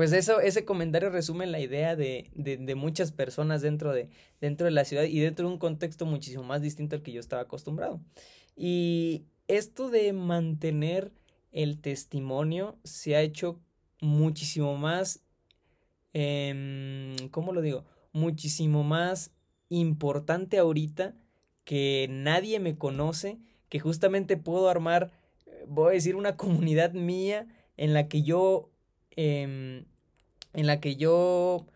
pues 0.00 0.14
eso, 0.14 0.40
ese 0.40 0.64
comentario 0.64 1.10
resume 1.10 1.46
la 1.46 1.60
idea 1.60 1.94
de, 1.94 2.30
de, 2.34 2.74
muchas 2.74 3.12
personas 3.12 3.60
dentro 3.60 3.92
de, 3.92 4.08
dentro 4.40 4.64
de 4.64 4.70
la 4.70 4.86
ciudad 4.86 5.02
y 5.02 5.20
dentro 5.20 5.46
de 5.46 5.52
un 5.52 5.58
contexto 5.58 6.06
muchísimo 6.06 6.42
más 6.42 6.62
distinto 6.62 6.96
al 6.96 7.02
que 7.02 7.12
yo 7.12 7.20
estaba 7.20 7.42
acostumbrado. 7.42 8.00
Y 8.56 9.26
esto 9.46 9.90
de 9.90 10.14
mantener 10.14 11.12
el 11.52 11.82
testimonio 11.82 12.78
se 12.82 13.14
ha 13.14 13.20
hecho 13.20 13.60
muchísimo 14.00 14.74
más, 14.78 15.22
eh, 16.14 17.14
¿cómo 17.30 17.52
lo 17.52 17.60
digo? 17.60 17.84
Muchísimo 18.14 18.82
más 18.82 19.32
importante 19.68 20.56
ahorita 20.56 21.14
que 21.64 22.06
nadie 22.08 22.58
me 22.58 22.78
conoce, 22.78 23.38
que 23.68 23.80
justamente 23.80 24.38
puedo 24.38 24.70
armar, 24.70 25.12
eh, 25.44 25.66
voy 25.68 25.90
a 25.90 25.92
decir, 25.92 26.16
una 26.16 26.38
comunidad 26.38 26.94
mía 26.94 27.48
en 27.76 27.92
la 27.92 28.08
que 28.08 28.22
yo, 28.22 28.70
eh, 29.14 29.84
en 30.52 30.66
la 30.66 30.80
que 30.80 30.96
yo 30.96 31.66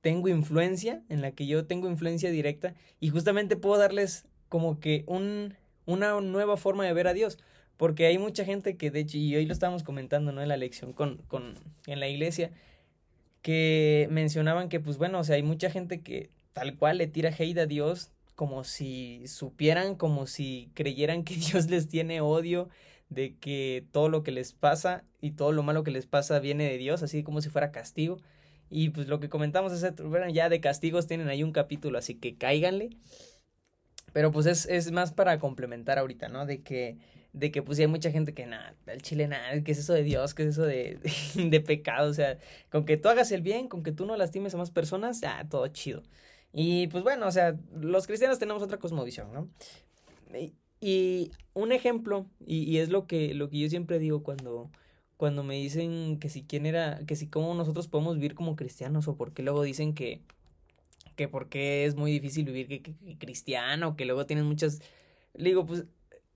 tengo 0.00 0.28
influencia, 0.28 1.02
en 1.08 1.20
la 1.20 1.32
que 1.32 1.46
yo 1.46 1.66
tengo 1.66 1.88
influencia 1.88 2.30
directa 2.30 2.74
y 3.00 3.10
justamente 3.10 3.56
puedo 3.56 3.78
darles 3.78 4.26
como 4.48 4.80
que 4.80 5.04
un, 5.06 5.54
una 5.86 6.20
nueva 6.20 6.56
forma 6.56 6.84
de 6.84 6.92
ver 6.92 7.08
a 7.08 7.14
Dios. 7.14 7.38
Porque 7.76 8.06
hay 8.06 8.18
mucha 8.18 8.44
gente 8.44 8.76
que, 8.76 8.90
de 8.90 9.00
hecho, 9.00 9.16
y 9.16 9.34
hoy 9.36 9.46
lo 9.46 9.54
estábamos 9.54 9.82
comentando, 9.84 10.32
¿no? 10.32 10.42
En 10.42 10.48
la 10.48 10.58
lección 10.58 10.92
con, 10.92 11.16
con, 11.28 11.54
en 11.86 11.98
la 11.98 12.08
iglesia, 12.08 12.50
que 13.40 14.06
mencionaban 14.10 14.68
que, 14.68 14.80
pues 14.80 14.98
bueno, 14.98 15.18
o 15.20 15.24
sea, 15.24 15.36
hay 15.36 15.42
mucha 15.42 15.70
gente 15.70 16.02
que 16.02 16.28
tal 16.52 16.76
cual 16.76 16.98
le 16.98 17.06
tira 17.06 17.30
hate 17.30 17.56
a 17.56 17.66
Dios 17.66 18.10
como 18.34 18.64
si 18.64 19.26
supieran, 19.26 19.94
como 19.94 20.26
si 20.26 20.70
creyeran 20.74 21.24
que 21.24 21.34
Dios 21.36 21.70
les 21.70 21.88
tiene 21.88 22.20
odio, 22.20 22.68
de 23.10 23.36
que 23.36 23.84
todo 23.92 24.08
lo 24.08 24.22
que 24.22 24.30
les 24.30 24.54
pasa 24.54 25.04
y 25.20 25.32
todo 25.32 25.52
lo 25.52 25.62
malo 25.62 25.84
que 25.84 25.90
les 25.90 26.06
pasa 26.06 26.38
viene 26.38 26.64
de 26.70 26.78
Dios, 26.78 27.02
así 27.02 27.22
como 27.22 27.42
si 27.42 27.50
fuera 27.50 27.72
castigo. 27.72 28.18
Y 28.70 28.90
pues 28.90 29.08
lo 29.08 29.20
que 29.20 29.28
comentamos 29.28 29.72
es, 29.72 29.94
bueno, 29.96 30.28
ya 30.30 30.48
de 30.48 30.60
castigos 30.60 31.06
tienen 31.06 31.28
ahí 31.28 31.42
un 31.42 31.52
capítulo, 31.52 31.98
así 31.98 32.14
que 32.14 32.36
cáiganle. 32.36 32.90
Pero 34.12 34.32
pues 34.32 34.46
es, 34.46 34.66
es 34.66 34.92
más 34.92 35.12
para 35.12 35.38
complementar 35.38 35.98
ahorita, 35.98 36.28
¿no? 36.28 36.46
De 36.46 36.62
que 36.62 36.98
de 37.32 37.52
que 37.52 37.62
pues 37.62 37.78
hay 37.78 37.86
mucha 37.86 38.10
gente 38.10 38.34
que 38.34 38.46
nada, 38.46 38.74
el 38.86 39.02
chile 39.02 39.28
nada, 39.28 39.62
¿qué 39.62 39.72
es 39.72 39.78
eso 39.78 39.92
de 39.92 40.02
Dios? 40.02 40.34
¿Qué 40.34 40.42
es 40.42 40.48
eso 40.50 40.64
de, 40.64 40.98
de, 41.34 41.60
pecado? 41.60 42.10
O 42.10 42.14
sea, 42.14 42.38
con 42.70 42.84
que 42.84 42.96
tú 42.96 43.08
hagas 43.08 43.30
el 43.32 43.42
bien, 43.42 43.68
con 43.68 43.82
que 43.82 43.92
tú 43.92 44.06
no 44.06 44.16
lastimes 44.16 44.54
a 44.54 44.58
más 44.58 44.70
personas, 44.70 45.20
ya, 45.20 45.46
todo 45.48 45.68
chido. 45.68 46.02
Y 46.52 46.88
pues 46.88 47.04
bueno, 47.04 47.26
o 47.28 47.30
sea, 47.30 47.56
los 47.72 48.06
cristianos 48.06 48.38
tenemos 48.38 48.62
otra 48.62 48.78
cosmovisión, 48.78 49.32
¿no? 49.32 49.48
Y 50.80 51.30
un 51.54 51.72
ejemplo, 51.72 52.26
y, 52.46 52.78
es 52.78 52.88
lo 52.88 53.06
que, 53.06 53.34
lo 53.34 53.50
que 53.50 53.58
yo 53.58 53.68
siempre 53.68 53.98
digo 53.98 54.22
cuando, 54.22 54.70
cuando 55.16 55.44
me 55.44 55.56
dicen 55.56 56.18
que 56.18 56.28
si 56.28 56.42
quién 56.42 56.66
era, 56.66 57.00
que 57.06 57.16
si 57.16 57.26
cómo 57.28 57.54
nosotros 57.54 57.88
podemos 57.88 58.16
vivir 58.16 58.34
como 58.34 58.56
cristianos, 58.56 59.06
o 59.08 59.16
porque 59.16 59.42
luego 59.42 59.62
dicen 59.62 59.94
que, 59.94 60.22
que 61.16 61.84
es 61.84 61.96
muy 61.96 62.12
difícil 62.12 62.46
vivir 62.46 62.82
cristiano, 63.18 63.96
que 63.96 64.06
luego 64.06 64.26
tienen 64.26 64.46
muchas... 64.46 64.80
Le 65.34 65.50
digo, 65.50 65.66
pues 65.66 65.84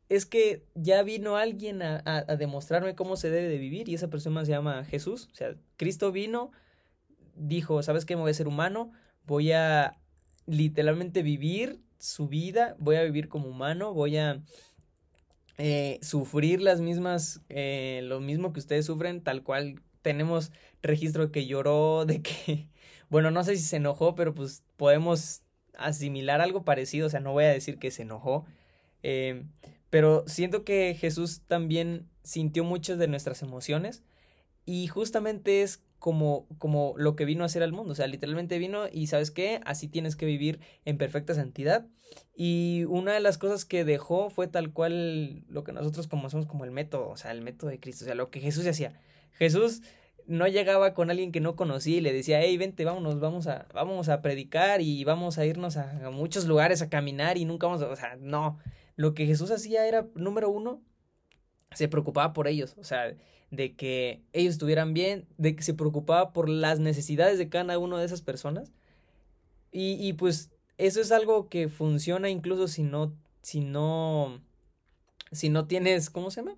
es 0.08 0.26
que 0.26 0.66
ya 0.74 1.02
vino 1.02 1.36
alguien 1.36 1.82
a, 1.82 2.02
a, 2.04 2.36
demostrarme 2.36 2.94
cómo 2.94 3.16
se 3.16 3.30
debe 3.30 3.48
de 3.48 3.58
vivir 3.58 3.88
y 3.88 3.94
esa 3.94 4.08
persona 4.08 4.44
se 4.44 4.52
llama 4.52 4.84
Jesús. 4.84 5.28
O 5.32 5.34
sea, 5.34 5.54
Cristo 5.76 6.12
vino, 6.12 6.50
dijo, 7.34 7.82
¿sabes 7.82 8.04
qué? 8.04 8.14
Me 8.14 8.22
voy 8.22 8.30
a 8.32 8.34
ser 8.34 8.48
humano, 8.48 8.92
voy 9.26 9.52
a 9.52 9.96
literalmente 10.46 11.22
vivir 11.22 11.80
su 12.04 12.28
vida, 12.28 12.76
voy 12.78 12.96
a 12.96 13.02
vivir 13.02 13.28
como 13.28 13.48
humano, 13.48 13.94
voy 13.94 14.18
a 14.18 14.42
eh, 15.56 15.98
sufrir 16.02 16.60
las 16.60 16.80
mismas, 16.80 17.40
eh, 17.48 18.02
lo 18.04 18.20
mismo 18.20 18.52
que 18.52 18.60
ustedes 18.60 18.84
sufren, 18.84 19.22
tal 19.22 19.42
cual 19.42 19.80
tenemos 20.02 20.52
registro 20.82 21.26
de 21.26 21.32
que 21.32 21.46
lloró, 21.46 22.04
de 22.04 22.20
que, 22.20 22.68
bueno, 23.08 23.30
no 23.30 23.42
sé 23.42 23.56
si 23.56 23.62
se 23.62 23.76
enojó, 23.76 24.14
pero 24.14 24.34
pues 24.34 24.62
podemos 24.76 25.42
asimilar 25.78 26.42
algo 26.42 26.62
parecido, 26.62 27.06
o 27.06 27.10
sea, 27.10 27.20
no 27.20 27.32
voy 27.32 27.44
a 27.44 27.48
decir 27.48 27.78
que 27.78 27.90
se 27.90 28.02
enojó. 28.02 28.44
Eh, 29.02 29.44
pero 29.88 30.24
siento 30.26 30.62
que 30.62 30.94
Jesús 30.94 31.42
también 31.46 32.06
sintió 32.22 32.64
muchas 32.64 32.98
de 32.98 33.08
nuestras 33.08 33.42
emociones 33.42 34.02
y 34.66 34.88
justamente 34.88 35.62
es 35.62 35.82
como, 36.04 36.46
como 36.58 36.92
lo 36.98 37.16
que 37.16 37.24
vino 37.24 37.44
a 37.44 37.46
hacer 37.46 37.62
al 37.62 37.72
mundo. 37.72 37.92
O 37.92 37.94
sea, 37.94 38.06
literalmente 38.06 38.58
vino 38.58 38.82
y 38.92 39.06
sabes 39.06 39.30
qué, 39.30 39.62
así 39.64 39.88
tienes 39.88 40.16
que 40.16 40.26
vivir 40.26 40.60
en 40.84 40.98
perfecta 40.98 41.32
santidad. 41.32 41.86
Y 42.36 42.84
una 42.90 43.14
de 43.14 43.20
las 43.20 43.38
cosas 43.38 43.64
que 43.64 43.86
dejó 43.86 44.28
fue 44.28 44.46
tal 44.46 44.74
cual 44.74 45.44
lo 45.48 45.64
que 45.64 45.72
nosotros 45.72 46.06
conocemos 46.06 46.44
como 46.44 46.66
el 46.66 46.72
método, 46.72 47.08
o 47.08 47.16
sea, 47.16 47.30
el 47.30 47.40
método 47.40 47.70
de 47.70 47.80
Cristo, 47.80 48.04
o 48.04 48.06
sea, 48.06 48.14
lo 48.14 48.28
que 48.28 48.40
Jesús 48.40 48.66
hacía. 48.66 49.00
Jesús 49.32 49.80
no 50.26 50.46
llegaba 50.46 50.92
con 50.92 51.08
alguien 51.08 51.32
que 51.32 51.40
no 51.40 51.56
conocía 51.56 51.96
y 51.96 52.02
le 52.02 52.12
decía, 52.12 52.38
hey, 52.42 52.54
vente, 52.58 52.84
vámonos, 52.84 53.18
vamos 53.18 53.46
a, 53.46 53.66
vamos 53.72 54.10
a 54.10 54.20
predicar 54.20 54.82
y 54.82 55.04
vamos 55.04 55.38
a 55.38 55.46
irnos 55.46 55.78
a, 55.78 56.06
a 56.06 56.10
muchos 56.10 56.44
lugares 56.44 56.82
a 56.82 56.90
caminar 56.90 57.38
y 57.38 57.46
nunca 57.46 57.66
vamos 57.66 57.80
a, 57.80 57.88
o 57.88 57.96
sea, 57.96 58.16
no. 58.20 58.58
Lo 58.96 59.14
que 59.14 59.24
Jesús 59.24 59.50
hacía 59.50 59.88
era, 59.88 60.06
número 60.14 60.50
uno, 60.50 60.82
se 61.72 61.88
preocupaba 61.88 62.34
por 62.34 62.46
ellos, 62.46 62.76
o 62.76 62.84
sea, 62.84 63.16
de 63.56 63.74
que 63.74 64.22
ellos 64.32 64.54
estuvieran 64.54 64.94
bien, 64.94 65.26
de 65.38 65.56
que 65.56 65.62
se 65.62 65.74
preocupaba 65.74 66.32
por 66.32 66.48
las 66.48 66.80
necesidades 66.80 67.38
de 67.38 67.48
cada 67.48 67.78
una 67.78 67.98
de 67.98 68.06
esas 68.06 68.22
personas. 68.22 68.72
Y, 69.72 69.94
y 69.94 70.12
pues 70.12 70.50
eso 70.78 71.00
es 71.00 71.12
algo 71.12 71.48
que 71.48 71.68
funciona 71.68 72.30
incluso 72.30 72.68
si 72.68 72.82
no, 72.82 73.16
si 73.42 73.60
no, 73.60 74.40
si 75.32 75.48
no 75.48 75.66
tienes, 75.66 76.10
¿cómo 76.10 76.30
se 76.30 76.40
llama? 76.42 76.56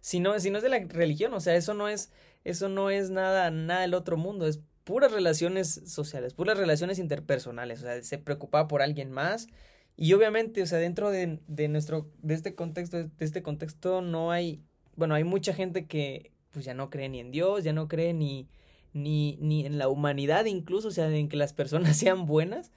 Si 0.00 0.20
no, 0.20 0.38
si 0.40 0.50
no 0.50 0.58
es 0.58 0.62
de 0.62 0.70
la 0.70 0.78
religión, 0.78 1.34
o 1.34 1.40
sea, 1.40 1.56
eso 1.56 1.74
no 1.74 1.88
es, 1.88 2.10
eso 2.44 2.68
no 2.68 2.90
es 2.90 3.10
nada, 3.10 3.50
nada 3.50 3.82
del 3.82 3.94
otro 3.94 4.16
mundo, 4.16 4.46
es 4.46 4.60
puras 4.84 5.12
relaciones 5.12 5.82
sociales, 5.86 6.34
puras 6.34 6.56
relaciones 6.56 6.98
interpersonales, 6.98 7.80
o 7.80 7.82
sea, 7.82 8.02
se 8.02 8.18
preocupaba 8.18 8.68
por 8.68 8.80
alguien 8.80 9.10
más, 9.10 9.48
y 9.96 10.12
obviamente, 10.12 10.62
o 10.62 10.66
sea, 10.66 10.78
dentro 10.78 11.10
de, 11.10 11.40
de 11.48 11.68
nuestro, 11.68 12.10
de 12.22 12.34
este 12.34 12.54
contexto, 12.54 12.96
de 12.98 13.10
este 13.18 13.42
contexto 13.42 14.00
no 14.00 14.30
hay, 14.30 14.62
bueno, 14.96 15.14
hay 15.14 15.24
mucha 15.24 15.52
gente 15.52 15.86
que 15.86 16.32
pues 16.50 16.64
ya 16.64 16.74
no 16.74 16.90
cree 16.90 17.08
ni 17.08 17.20
en 17.20 17.30
Dios, 17.30 17.64
ya 17.64 17.72
no 17.72 17.88
cree 17.88 18.14
ni, 18.14 18.48
ni, 18.92 19.38
ni 19.40 19.66
en 19.66 19.78
la 19.78 19.88
humanidad 19.88 20.44
incluso, 20.46 20.88
o 20.88 20.90
sea, 20.90 21.08
en 21.14 21.28
que 21.28 21.36
las 21.36 21.52
personas 21.52 21.96
sean 21.98 22.26
buenas 22.26 22.72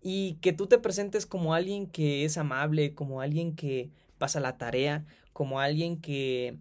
y 0.00 0.34
que 0.42 0.52
tú 0.52 0.66
te 0.66 0.78
presentes 0.78 1.26
como 1.26 1.54
alguien 1.54 1.86
que 1.86 2.24
es 2.24 2.36
amable, 2.36 2.94
como 2.94 3.20
alguien 3.20 3.54
que 3.56 3.90
pasa 4.18 4.40
la 4.40 4.58
tarea, 4.58 5.06
como 5.32 5.60
alguien 5.60 6.00
que, 6.00 6.58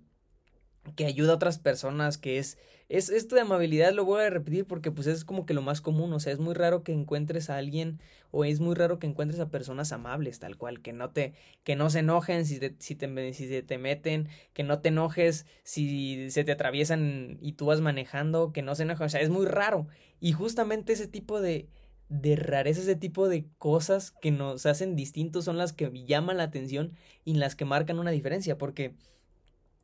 que 0.95 1.05
ayuda 1.05 1.33
a 1.33 1.35
otras 1.35 1.59
personas, 1.59 2.17
que 2.17 2.39
es 2.39 2.57
es 2.93 3.09
esto 3.09 3.33
de 3.33 3.41
amabilidad 3.41 3.91
lo 3.91 4.05
voy 4.05 4.21
a 4.21 4.29
repetir 4.29 4.65
porque 4.65 4.91
pues 4.91 5.07
es 5.07 5.25
como 5.25 5.47
que 5.47 5.55
lo 5.55 5.63
más 5.63 5.81
común, 5.81 6.13
o 6.13 6.19
sea, 6.19 6.31
es 6.31 6.37
muy 6.37 6.53
raro 6.53 6.83
que 6.83 6.91
encuentres 6.91 7.49
a 7.49 7.57
alguien 7.57 7.99
o 8.29 8.45
es 8.45 8.59
muy 8.59 8.75
raro 8.75 8.99
que 8.99 9.07
encuentres 9.07 9.39
a 9.39 9.49
personas 9.49 9.91
amables 9.91 10.37
tal 10.37 10.57
cual, 10.57 10.79
que 10.79 10.93
no 10.93 11.09
te 11.09 11.33
que 11.63 11.75
no 11.75 11.89
se 11.89 11.99
enojen 11.99 12.45
si 12.45 12.59
te, 12.59 12.75
si 12.77 12.93
te, 12.93 13.33
si 13.33 13.63
te 13.63 13.77
meten, 13.79 14.29
que 14.53 14.61
no 14.61 14.79
te 14.79 14.89
enojes 14.89 15.47
si 15.63 16.29
se 16.29 16.43
te 16.43 16.51
atraviesan 16.51 17.39
y 17.41 17.53
tú 17.53 17.65
vas 17.65 17.81
manejando, 17.81 18.53
que 18.53 18.61
no 18.61 18.75
se 18.75 18.83
enojen, 18.83 19.07
o 19.07 19.09
sea, 19.09 19.21
es 19.21 19.29
muy 19.31 19.47
raro. 19.47 19.87
Y 20.19 20.33
justamente 20.33 20.93
ese 20.93 21.07
tipo 21.07 21.41
de 21.41 21.67
de 22.09 22.35
rareza, 22.35 22.81
ese 22.81 22.95
tipo 22.95 23.27
de 23.27 23.47
cosas 23.57 24.11
que 24.11 24.29
nos 24.29 24.67
hacen 24.67 24.95
distintos 24.95 25.45
son 25.45 25.57
las 25.57 25.73
que 25.73 25.89
llaman 26.05 26.37
la 26.37 26.43
atención 26.43 26.93
y 27.25 27.33
las 27.33 27.55
que 27.55 27.65
marcan 27.65 27.97
una 27.97 28.11
diferencia 28.11 28.55
porque 28.57 28.93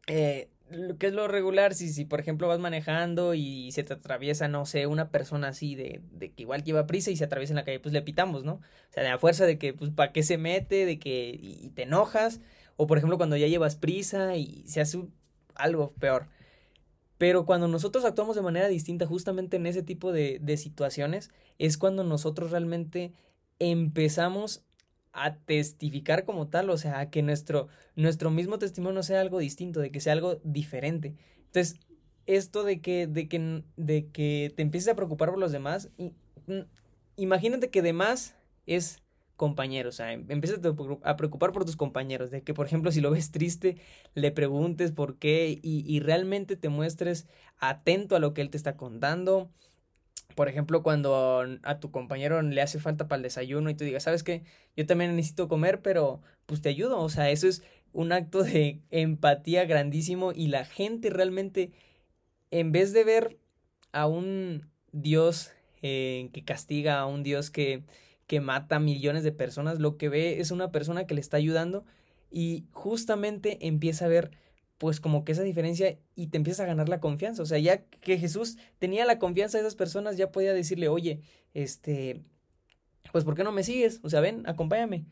eh, 0.06 0.50
que 1.00 1.08
es 1.08 1.14
lo 1.14 1.28
regular, 1.28 1.74
si, 1.74 1.92
si 1.92 2.06
por 2.06 2.20
ejemplo 2.20 2.48
vas 2.48 2.60
manejando 2.60 3.34
y 3.34 3.72
se 3.72 3.84
te 3.84 3.94
atraviesa, 3.94 4.48
no 4.48 4.66
sé, 4.66 4.88
una 4.88 5.10
persona 5.10 5.50
así 5.50 5.76
de, 5.76 6.02
de 6.12 6.32
que 6.32 6.44
igual 6.44 6.64
lleva 6.64 6.88
prisa 6.88 7.12
y 7.12 7.18
se 7.18 7.24
atraviesa 7.24 7.54
en 7.54 7.58
la 7.58 7.64
calle, 7.64 7.80
pues 7.80 7.94
le 7.94 8.02
pitamos, 8.02 8.44
¿no? 8.44 8.54
O 8.54 8.94
sea, 8.94 9.04
de 9.04 9.10
la 9.10 9.18
fuerza 9.18 9.46
de 9.46 9.58
que, 9.58 9.74
pues, 9.74 9.92
¿para 9.92 10.12
qué 10.12 10.24
se 10.24 10.38
mete? 10.38 10.86
De 10.86 11.00
que, 11.00 11.38
y, 11.42 11.70
te 11.70 11.84
enojas. 11.84 12.42
O 12.78 12.88
por 12.88 12.98
ejemplo, 12.98 13.18
cuando 13.18 13.36
ya 13.38 13.48
llevas 13.48 13.76
prisa 13.76 14.36
y 14.36 14.64
se 14.68 14.82
hace 14.82 15.00
algo 15.56 15.94
peor. 15.94 16.28
Pero 17.18 17.46
cuando 17.46 17.68
nosotros 17.68 18.06
actuamos 18.06 18.36
de 18.36 18.42
manera 18.42 18.68
distinta, 18.68 19.06
justamente 19.06 19.58
en 19.58 19.66
ese 19.68 19.84
tipo 19.84 20.12
de, 20.12 20.40
de 20.42 20.58
situaciones, 20.58 21.32
es 21.58 21.78
cuando 21.78 22.04
nosotros 22.04 22.52
realmente 22.52 23.14
empezamos 23.60 24.64
a 25.14 25.36
testificar 25.36 26.26
como 26.26 26.48
tal, 26.48 26.70
o 26.70 26.78
sea, 26.78 27.00
a 27.00 27.10
que 27.10 27.22
nuestro, 27.22 27.68
nuestro 27.96 28.32
mismo 28.32 28.60
testimonio 28.60 29.04
sea 29.04 29.22
algo 29.22 29.40
distinto, 29.40 29.80
de 29.80 29.92
que 29.92 30.00
sea 30.02 30.14
algo 30.14 30.40
diferente. 30.44 31.16
Entonces, 31.38 31.80
esto 32.26 32.64
de 32.64 32.82
que, 32.82 33.08
de 33.08 33.28
que, 33.28 33.64
de 33.76 34.08
que 34.12 34.54
te 34.56 34.62
empieces 34.62 34.92
a 34.92 34.96
preocupar 34.96 35.30
por 35.30 35.40
los 35.40 35.52
demás, 35.52 35.90
mm, 35.98 36.60
imagínate 37.16 37.70
que 37.70 37.82
demás 37.82 38.36
es 38.66 39.02
compañero, 39.36 39.90
o 39.90 39.92
sea, 39.94 40.12
em, 40.14 40.26
empiezas 40.30 40.60
a 41.04 41.16
preocupar 41.16 41.54
por 41.54 41.66
tus 41.66 41.78
compañeros, 41.78 42.30
de 42.30 42.44
que, 42.44 42.54
por 42.54 42.66
ejemplo, 42.66 42.92
si 42.92 43.02
lo 43.02 43.10
ves 43.10 43.32
triste, 43.32 43.78
le 44.14 44.32
preguntes 44.32 44.92
por 44.92 45.18
qué 45.18 45.60
y, 45.62 45.84
y 45.88 46.00
realmente 46.02 46.58
te 46.58 46.70
muestres 46.70 47.26
atento 47.58 48.16
a 48.16 48.20
lo 48.20 48.34
que 48.34 48.42
él 48.42 48.50
te 48.50 48.58
está 48.58 48.76
contando, 48.76 49.50
por 50.36 50.48
ejemplo, 50.48 50.84
cuando 50.84 51.46
a 51.64 51.80
tu 51.80 51.92
compañero 51.92 52.42
le 52.42 52.62
hace 52.62 52.80
falta 52.80 53.08
para 53.08 53.18
el 53.18 53.24
desayuno 53.24 53.70
y 53.70 53.76
tú 53.76 53.84
digas, 53.84 54.04
¿sabes 54.04 54.24
qué? 54.24 54.44
Yo 54.76 54.86
también 54.86 55.16
necesito 55.16 55.48
comer, 55.48 55.82
pero 55.82 56.22
pues 56.46 56.62
te 56.62 56.70
ayudo. 56.70 57.00
O 57.00 57.10
sea, 57.10 57.30
eso 57.30 57.48
es 57.48 57.64
un 57.94 58.12
acto 58.12 58.44
de 58.44 58.82
empatía 58.92 59.66
grandísimo 59.66 60.32
y 60.34 60.48
la 60.48 60.66
gente 60.66 61.10
realmente, 61.10 61.72
en 62.52 62.72
vez 62.72 62.94
de 62.94 63.04
ver 63.04 63.38
a 63.92 64.08
un 64.08 64.70
Dios 64.92 65.52
eh, 65.82 66.30
que 66.34 66.44
castiga, 66.44 67.00
a 67.00 67.06
un 67.06 67.24
Dios 67.24 67.52
que, 67.52 67.84
que 68.28 68.40
mata 68.40 68.78
a 68.78 68.80
millones 68.80 69.24
de 69.24 69.32
personas, 69.32 69.80
lo 69.80 69.98
que 69.98 70.10
ve 70.10 70.40
es 70.40 70.52
una 70.52 70.72
persona 70.72 71.06
que 71.06 71.16
le 71.16 71.22
está 71.22 71.38
ayudando 71.38 71.86
y 72.32 72.66
justamente 72.72 73.66
empieza 73.68 74.06
a 74.06 74.10
ver 74.10 74.32
pues 74.80 75.00
como 75.00 75.26
que 75.26 75.34
esa 75.34 75.44
diferencia 75.44 76.00
y 76.16 76.28
te 76.28 76.38
empieza 76.38 76.64
a 76.64 76.66
ganar 76.66 76.90
la 76.90 77.00
confianza. 77.00 77.44
O 77.44 77.46
sea, 77.46 77.60
ya 77.60 77.84
que 77.84 78.18
Jesús 78.18 78.58
tenía 78.80 79.06
la 79.06 79.20
confianza 79.20 79.58
de 79.58 79.64
esas 79.64 79.76
personas, 79.76 80.18
ya 80.18 80.32
podía 80.32 80.54
decirle, 80.54 80.88
oye, 80.88 81.22
este, 81.54 82.24
pues 83.12 83.26
¿por 83.26 83.36
qué 83.36 83.44
no 83.44 83.52
me 83.52 83.64
sigues? 83.64 84.00
O 84.04 84.10
sea, 84.10 84.22
ven, 84.22 84.44
acompáñame. 84.48 85.06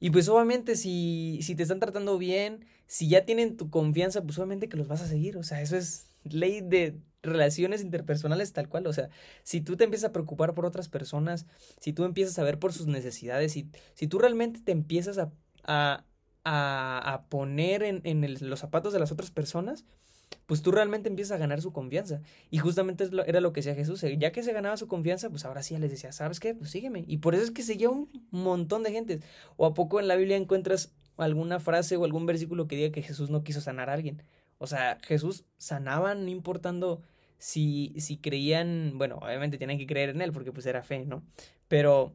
Y 0.00 0.10
pues 0.10 0.28
obviamente 0.30 0.74
si, 0.74 1.38
si 1.42 1.54
te 1.54 1.62
están 1.62 1.80
tratando 1.80 2.16
bien, 2.16 2.64
si 2.86 3.08
ya 3.10 3.26
tienen 3.26 3.58
tu 3.58 3.68
confianza, 3.68 4.22
pues 4.22 4.38
obviamente 4.38 4.70
que 4.70 4.78
los 4.78 4.88
vas 4.88 5.02
a 5.02 5.06
seguir. 5.06 5.36
O 5.36 5.42
sea, 5.42 5.60
eso 5.60 5.76
es 5.76 6.06
ley 6.24 6.62
de 6.62 6.98
relaciones 7.22 7.82
interpersonales 7.82 8.54
tal 8.54 8.70
cual. 8.70 8.86
O 8.86 8.92
sea, 8.94 9.10
si 9.42 9.60
tú 9.60 9.76
te 9.76 9.84
empiezas 9.84 10.08
a 10.08 10.12
preocupar 10.14 10.54
por 10.54 10.64
otras 10.64 10.88
personas, 10.88 11.44
si 11.78 11.92
tú 11.92 12.04
empiezas 12.04 12.38
a 12.38 12.44
ver 12.44 12.58
por 12.58 12.72
sus 12.72 12.86
necesidades, 12.86 13.52
si, 13.52 13.68
si 13.92 14.06
tú 14.06 14.18
realmente 14.18 14.60
te 14.64 14.72
empiezas 14.72 15.18
a, 15.18 15.30
a, 15.64 16.04
a, 16.44 17.26
poner 17.28 17.82
en, 17.82 18.00
en 18.04 18.48
los 18.48 18.60
zapatos 18.60 18.92
de 18.92 18.98
las 18.98 19.12
otras 19.12 19.30
personas, 19.30 19.84
pues 20.46 20.62
tú 20.62 20.72
realmente 20.72 21.08
empiezas 21.08 21.36
a 21.36 21.38
ganar 21.38 21.60
su 21.60 21.72
confianza. 21.72 22.22
Y 22.50 22.58
justamente 22.58 23.08
era 23.26 23.40
lo 23.40 23.52
que 23.52 23.60
decía 23.60 23.74
Jesús. 23.74 24.02
Eh, 24.02 24.16
ya 24.18 24.32
que 24.32 24.42
se 24.42 24.52
ganaba 24.52 24.76
su 24.76 24.88
confianza, 24.88 25.30
pues 25.30 25.44
ahora 25.44 25.62
sí 25.62 25.76
les 25.78 25.90
decía, 25.90 26.12
¿sabes 26.12 26.40
qué? 26.40 26.54
Pues 26.54 26.70
sígueme. 26.70 27.04
Y 27.06 27.18
por 27.18 27.34
eso 27.34 27.44
es 27.44 27.50
que 27.50 27.62
seguía 27.62 27.88
un 27.88 28.08
montón 28.30 28.82
de 28.82 28.92
gente. 28.92 29.20
O 29.56 29.66
a 29.66 29.74
poco 29.74 30.00
en 30.00 30.08
la 30.08 30.16
Biblia 30.16 30.36
encuentras 30.36 30.92
alguna 31.18 31.60
frase 31.60 31.96
o 31.96 32.04
algún 32.04 32.26
versículo 32.26 32.66
que 32.66 32.76
diga 32.76 32.92
que 32.92 33.02
Jesús 33.02 33.30
no 33.30 33.44
quiso 33.44 33.60
sanar 33.60 33.90
a 33.90 33.92
alguien. 33.92 34.22
O 34.58 34.66
sea, 34.66 34.98
Jesús 35.02 35.44
sanaba 35.56 36.14
no 36.14 36.28
importando 36.28 37.02
si, 37.38 37.94
si 37.98 38.18
creían, 38.18 38.94
bueno, 38.96 39.16
obviamente 39.22 39.58
tienen 39.58 39.78
que 39.78 39.86
creer 39.86 40.10
en 40.10 40.20
él 40.20 40.32
porque 40.32 40.52
pues 40.52 40.66
era 40.66 40.82
fe, 40.82 41.04
¿no? 41.06 41.22
Pero 41.68 42.14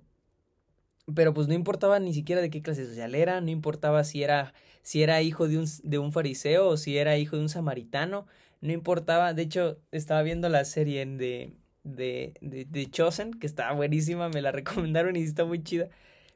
pero 1.13 1.33
pues 1.33 1.47
no 1.47 1.53
importaba 1.53 1.99
ni 1.99 2.13
siquiera 2.13 2.41
de 2.41 2.49
qué 2.49 2.61
clase 2.61 2.85
social 2.85 3.15
era, 3.15 3.41
no 3.41 3.49
importaba 3.51 4.03
si 4.03 4.23
era, 4.23 4.53
si 4.81 5.03
era 5.03 5.21
hijo 5.21 5.47
de 5.47 5.59
un, 5.59 5.65
de 5.83 5.99
un 5.99 6.11
fariseo 6.11 6.67
o 6.67 6.77
si 6.77 6.97
era 6.97 7.17
hijo 7.17 7.35
de 7.35 7.43
un 7.43 7.49
samaritano, 7.49 8.25
no 8.61 8.71
importaba, 8.71 9.33
de 9.33 9.43
hecho 9.43 9.79
estaba 9.91 10.21
viendo 10.23 10.49
la 10.49 10.65
serie 10.65 11.05
de, 11.05 11.53
de, 11.83 12.33
de, 12.41 12.65
de 12.65 12.89
Chosen, 12.89 13.33
que 13.33 13.47
estaba 13.47 13.73
buenísima, 13.73 14.29
me 14.29 14.41
la 14.41 14.51
recomendaron 14.53 15.15
y 15.15 15.21
está 15.23 15.45
muy 15.45 15.63
chida, 15.63 15.89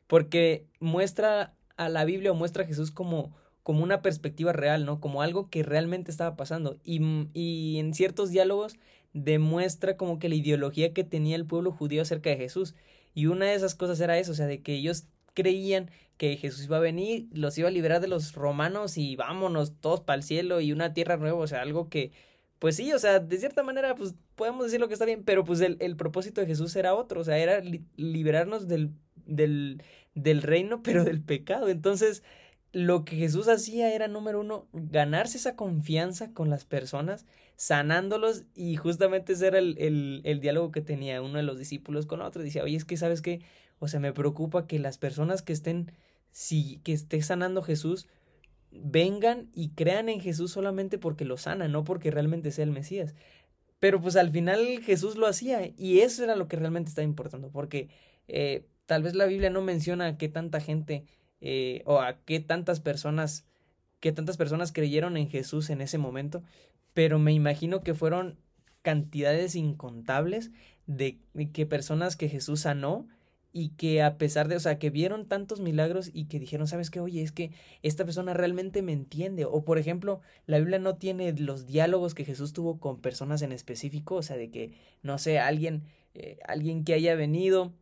porque 0.08 0.66
muestra 0.80 1.54
a 1.78 1.90
la 1.90 2.06
Biblia 2.06 2.32
o 2.32 2.36
muestra 2.36 2.64
a 2.64 2.68
Jesús 2.68 2.92
como, 2.92 3.34
como 3.64 3.84
una 3.84 4.02
perspectiva 4.02 4.54
real, 4.54 4.86
¿no? 4.86 5.00
Como 5.00 5.22
algo 5.22 5.50
que 5.50 5.64
realmente 5.64 6.12
estaba 6.12 6.36
pasando. 6.36 6.78
Y, 6.84 7.02
y 7.34 7.80
en 7.80 7.94
ciertos 7.94 8.30
diálogos 8.32 8.78
demuestra 9.14 9.98
como 9.98 10.20
que 10.20 10.30
la 10.30 10.36
ideología 10.36 10.94
que 10.94 11.04
tenía 11.04 11.36
el 11.36 11.46
pueblo 11.46 11.72
judío 11.72 12.02
acerca 12.02 12.30
de 12.30 12.38
Jesús. 12.38 12.76
Y 13.20 13.28
una 13.28 13.46
de 13.48 13.56
esas 13.56 13.76
cosas 13.76 14.00
era 14.00 14.18
eso, 14.18 14.32
o 14.32 14.36
sea, 14.36 14.48
de 14.48 14.62
que 14.62 14.76
ellos 14.76 15.06
creían 15.34 15.92
que 16.18 16.38
Jesús 16.38 16.66
iba 16.66 16.78
a 16.78 16.80
venir, 16.80 17.28
los 17.34 17.58
iba 17.58 17.68
a 17.70 17.72
liberar 17.72 18.02
de 18.02 18.08
los 18.08 18.34
romanos 18.34 18.98
y 18.98 19.16
vámonos 19.16 19.74
todos 19.82 20.02
para 20.02 20.18
el 20.18 20.24
cielo 20.24 20.62
y 20.62 20.72
una 20.72 20.94
tierra 20.94 21.18
nueva, 21.18 21.40
o 21.40 21.48
sea, 21.48 21.62
algo 21.62 21.90
que, 21.90 22.12
pues 22.60 22.76
sí, 22.76 22.92
o 22.94 23.00
sea, 23.00 23.20
de 23.20 23.38
cierta 23.38 23.64
manera, 23.64 23.96
pues 23.96 24.16
podemos 24.36 24.66
decir 24.66 24.80
lo 24.80 24.88
que 24.88 24.94
está 24.94 25.06
bien, 25.06 25.24
pero 25.24 25.44
pues 25.46 25.62
el, 25.62 25.78
el 25.80 25.96
propósito 25.98 26.42
de 26.42 26.48
Jesús 26.48 26.76
era 26.76 26.94
otro, 26.96 27.22
o 27.22 27.24
sea, 27.24 27.38
era 27.38 27.62
liberarnos 27.96 28.68
del, 28.68 28.92
del, 29.26 29.84
del 30.16 30.42
reino, 30.42 30.82
pero 30.84 31.04
del 31.04 31.22
pecado. 31.22 31.70
Entonces, 31.70 32.24
lo 32.72 33.04
que 33.04 33.16
Jesús 33.16 33.48
hacía 33.48 33.94
era, 33.94 34.08
número 34.08 34.40
uno, 34.42 34.68
ganarse 34.74 35.38
esa 35.38 35.56
confianza 35.56 36.34
con 36.34 36.50
las 36.50 36.66
personas, 36.66 37.26
sanándolos, 37.56 38.44
y 38.56 38.76
justamente 38.76 39.34
ese 39.34 39.48
era 39.48 39.60
el, 39.60 39.76
el, 39.80 40.22
el, 40.24 40.40
diálogo 40.40 40.72
que 40.72 40.82
tenía 40.82 41.22
uno 41.22 41.38
de 41.38 41.44
los 41.44 41.58
discípulos 41.58 42.06
con 42.06 42.22
otro. 42.22 42.44
Decía, 42.44 42.64
oye, 42.64 42.78
es 42.78 42.86
que, 42.86 42.98
¿sabes 42.98 43.22
qué? 43.22 43.42
O 43.80 43.88
sea, 43.88 44.00
me 44.00 44.14
preocupa 44.14 44.68
que 44.68 44.80
las 44.80 44.98
personas 44.98 45.42
que 45.42 45.54
estén, 45.54 45.92
si, 46.32 46.78
que 46.84 46.94
esté 46.94 47.22
sanando 47.22 47.64
Jesús, 47.64 48.08
vengan 48.72 49.50
y 49.54 49.70
crean 49.70 50.10
en 50.10 50.22
Jesús 50.22 50.52
solamente 50.52 50.98
porque 50.98 51.26
lo 51.26 51.38
sana, 51.38 51.68
no 51.68 51.84
porque 51.84 52.12
realmente 52.12 52.52
sea 52.52 52.66
el 52.66 52.72
Mesías. 52.72 53.16
Pero 53.80 54.02
pues 54.02 54.16
al 54.16 54.30
final 54.32 54.82
Jesús 54.84 55.16
lo 55.16 55.26
hacía, 55.26 55.66
y 55.78 56.00
eso 56.02 56.24
era 56.24 56.36
lo 56.36 56.48
que 56.48 56.58
realmente 56.58 56.90
estaba 56.90 57.06
importando, 57.06 57.50
porque 57.50 57.90
eh, 58.28 58.66
tal 58.86 59.04
vez 59.04 59.16
la 59.16 59.26
Biblia 59.26 59.50
no 59.50 59.62
menciona 59.62 60.18
que 60.18 60.30
tanta 60.30 60.60
gente 60.60 61.06
eh, 61.42 61.84
o 61.86 62.00
a 62.00 62.20
qué 62.26 62.40
tantas 62.40 62.80
personas, 62.80 63.46
qué 64.00 64.12
tantas 64.12 64.38
personas 64.38 64.72
creyeron 64.72 65.18
en 65.18 65.30
Jesús 65.30 65.70
en 65.70 65.82
ese 65.82 65.98
momento, 65.98 66.44
pero 66.94 67.20
me 67.20 67.34
imagino 67.34 67.82
que 67.82 67.94
fueron 67.94 68.38
cantidades 68.82 69.56
incontables 69.56 70.52
de, 70.86 71.20
que 71.54 71.66
personas 71.66 72.16
que 72.16 72.30
Jesús 72.30 72.62
sanó 72.62 73.08
y 73.52 73.70
que 73.70 74.02
a 74.02 74.18
pesar 74.18 74.48
de, 74.48 74.56
o 74.56 74.60
sea, 74.60 74.78
que 74.78 74.90
vieron 74.90 75.28
tantos 75.28 75.60
milagros 75.60 76.10
y 76.14 76.26
que 76.26 76.40
dijeron, 76.40 76.68
¿sabes 76.68 76.90
qué? 76.90 77.00
Oye, 77.00 77.24
es 77.24 77.32
que 77.32 77.52
esta 77.82 78.06
persona 78.06 78.34
realmente 78.34 78.82
me 78.82 78.94
entiende. 78.94 79.46
O 79.46 79.64
por 79.64 79.80
ejemplo, 79.80 80.22
la 80.46 80.60
Biblia 80.60 80.80
no 80.80 80.98
tiene 80.98 81.34
los 81.34 81.66
diálogos 81.66 82.14
que 82.14 82.26
Jesús 82.26 82.54
tuvo 82.54 82.80
con 82.80 83.02
personas 83.02 83.42
en 83.42 83.52
específico, 83.52 84.16
o 84.16 84.22
sea, 84.22 84.38
de 84.38 84.52
que, 84.52 84.74
no 85.02 85.18
sé, 85.18 85.40
alguien, 85.40 85.84
eh, 86.14 86.38
alguien 86.48 86.84
que 86.84 86.94
haya 86.94 87.16
venido 87.16 87.74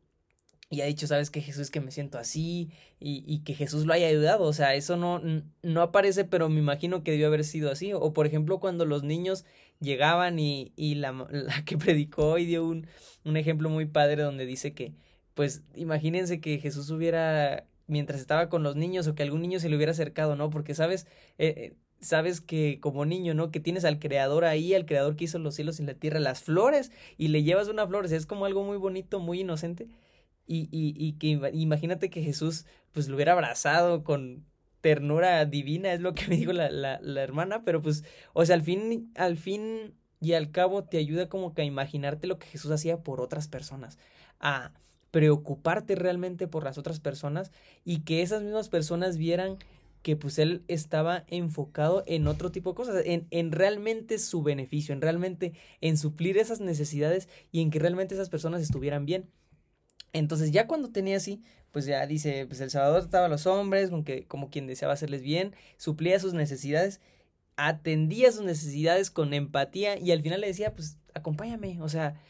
y 0.70 0.82
ha 0.82 0.86
dicho, 0.86 1.08
sabes 1.08 1.32
que 1.32 1.42
Jesús 1.42 1.72
que 1.72 1.80
me 1.80 1.92
siento 1.92 2.18
así 2.18 2.72
y, 3.00 3.24
y, 3.26 3.40
que 3.44 3.54
Jesús 3.54 3.86
lo 3.86 3.94
haya 3.94 4.08
ayudado. 4.08 4.44
O 4.44 4.54
sea, 4.54 4.76
eso 4.76 4.98
no, 4.98 5.22
no 5.62 5.82
aparece, 5.82 6.26
pero 6.26 6.50
me 6.50 6.60
imagino 6.60 7.04
que 7.04 7.12
debió 7.12 7.28
haber 7.28 7.46
sido 7.46 7.72
así. 7.72 7.94
O 7.94 8.12
por 8.14 8.28
ejemplo, 8.28 8.60
cuando 8.60 8.86
los 8.86 9.04
niños 9.04 9.46
llegaban 9.80 10.40
y, 10.40 10.74
y 10.76 10.96
la, 10.96 11.12
la 11.32 11.64
que 11.64 11.78
predicó 11.78 12.38
y 12.38 12.46
dio 12.46 12.66
un, 12.66 12.88
un 13.24 13.38
ejemplo 13.38 13.70
muy 13.70 13.86
padre 13.86 14.24
donde 14.24 14.46
dice 14.46 14.74
que, 14.74 14.94
pues 15.36 15.64
imagínense 15.76 16.42
que 16.42 16.60
Jesús 16.60 16.90
hubiera, 16.90 17.66
mientras 17.88 18.20
estaba 18.20 18.50
con 18.50 18.64
los 18.64 18.76
niños 18.76 19.08
o 19.08 19.16
que 19.16 19.24
algún 19.24 19.42
niño 19.42 19.60
se 19.60 19.70
le 19.70 19.76
hubiera 19.78 19.92
acercado, 19.94 20.36
¿no? 20.36 20.50
Porque 20.50 20.76
sabes, 20.76 21.08
eh, 21.38 21.54
eh 21.58 21.76
sabes 22.00 22.42
que 22.42 22.80
como 22.82 23.06
niño, 23.06 23.34
¿no? 23.34 23.52
Que 23.52 23.60
tienes 23.60 23.86
al 23.86 24.00
creador 24.00 24.46
ahí, 24.46 24.74
al 24.74 24.86
creador 24.86 25.16
que 25.16 25.26
hizo 25.26 25.40
los 25.40 25.56
cielos 25.56 25.80
y 25.80 25.84
la 25.84 25.96
tierra, 25.96 26.20
las 26.20 26.44
flores, 26.44 26.92
y 27.18 27.30
le 27.30 27.44
llevas 27.44 27.70
una 27.70 27.88
flor, 27.88 28.06
o 28.06 28.08
sea, 28.08 28.18
es 28.18 28.28
como 28.28 28.46
algo 28.46 28.64
muy 28.64 28.78
bonito, 28.78 29.20
muy 29.20 29.42
inocente 29.42 29.88
y, 30.48 30.70
y, 30.72 30.96
y 30.98 31.14
que 31.14 31.52
imagínate 31.54 32.10
que 32.10 32.24
Jesús 32.24 32.66
pues 32.92 33.08
lo 33.08 33.16
hubiera 33.16 33.34
abrazado 33.34 34.04
con 34.04 34.46
ternura 34.82 35.46
divina, 35.46 35.94
es 35.94 36.02
lo 36.02 36.14
que 36.14 36.28
me 36.28 36.38
dijo 36.38 36.54
la, 36.54 36.70
la, 36.70 37.00
la 37.02 37.22
hermana, 37.22 37.64
pero 37.64 37.82
pues, 37.82 38.04
o 38.34 38.46
sea, 38.46 38.56
al 38.56 38.62
fin, 38.62 39.12
al 39.16 39.38
fin 39.38 39.94
y 40.20 40.34
al 40.34 40.52
cabo 40.52 40.84
te 40.84 40.98
ayuda 40.98 41.30
como 41.30 41.54
que 41.54 41.62
a 41.62 41.66
imaginarte 41.66 42.28
lo 42.28 42.40
que 42.40 42.48
Jesús 42.48 42.72
hacía 42.72 43.04
por 43.04 43.22
otras 43.22 43.48
personas, 43.48 43.98
a 44.40 44.72
preocuparte 45.12 45.96
realmente 45.96 46.48
por 46.48 46.64
las 46.64 46.78
otras 46.78 47.00
personas 47.00 47.52
y 47.86 48.00
que 48.02 48.22
esas 48.22 48.44
mismas 48.44 48.70
personas 48.70 49.18
vieran 49.18 49.58
que 50.02 50.16
pues 50.16 50.40
él 50.40 50.64
estaba 50.68 51.26
enfocado 51.28 52.04
en 52.08 52.28
otro 52.28 52.52
tipo 52.52 52.72
de 52.72 52.76
cosas, 52.76 53.04
en, 53.06 53.28
en 53.32 53.52
realmente 53.52 54.20
su 54.20 54.44
beneficio, 54.44 54.94
en 54.94 55.02
realmente 55.02 55.54
en 55.82 55.98
suplir 55.98 56.38
esas 56.38 56.62
necesidades 56.62 57.28
y 57.52 57.62
en 57.62 57.72
que 57.72 57.80
realmente 57.80 58.16
esas 58.16 58.30
personas 58.30 58.62
estuvieran 58.62 59.06
bien. 59.06 59.30
Entonces 60.14 60.52
ya 60.52 60.68
cuando 60.68 60.92
tenía 60.92 61.18
así, 61.18 61.42
pues 61.72 61.86
ya 61.86 62.06
dice, 62.08 62.46
pues 62.48 62.62
el 62.62 62.70
Salvador 62.70 63.02
trataba 63.02 63.26
a 63.28 63.30
los 63.30 63.46
hombres, 63.46 63.92
aunque 63.92 64.26
como 64.26 64.50
quien 64.50 64.68
deseaba 64.68 64.94
hacerles 64.94 65.22
bien, 65.22 65.54
suplía 65.78 66.20
sus 66.20 66.34
necesidades 66.34 67.00
atendía 67.58 68.32
sus 68.32 68.44
necesidades 68.44 69.12
con 69.12 69.34
empatía 69.34 70.00
y 70.00 70.12
al 70.12 70.22
final 70.22 70.42
le 70.42 70.48
decía, 70.48 70.74
pues 70.74 70.98
acompáñame, 71.14 71.82
o 71.82 71.90
sea, 71.90 72.22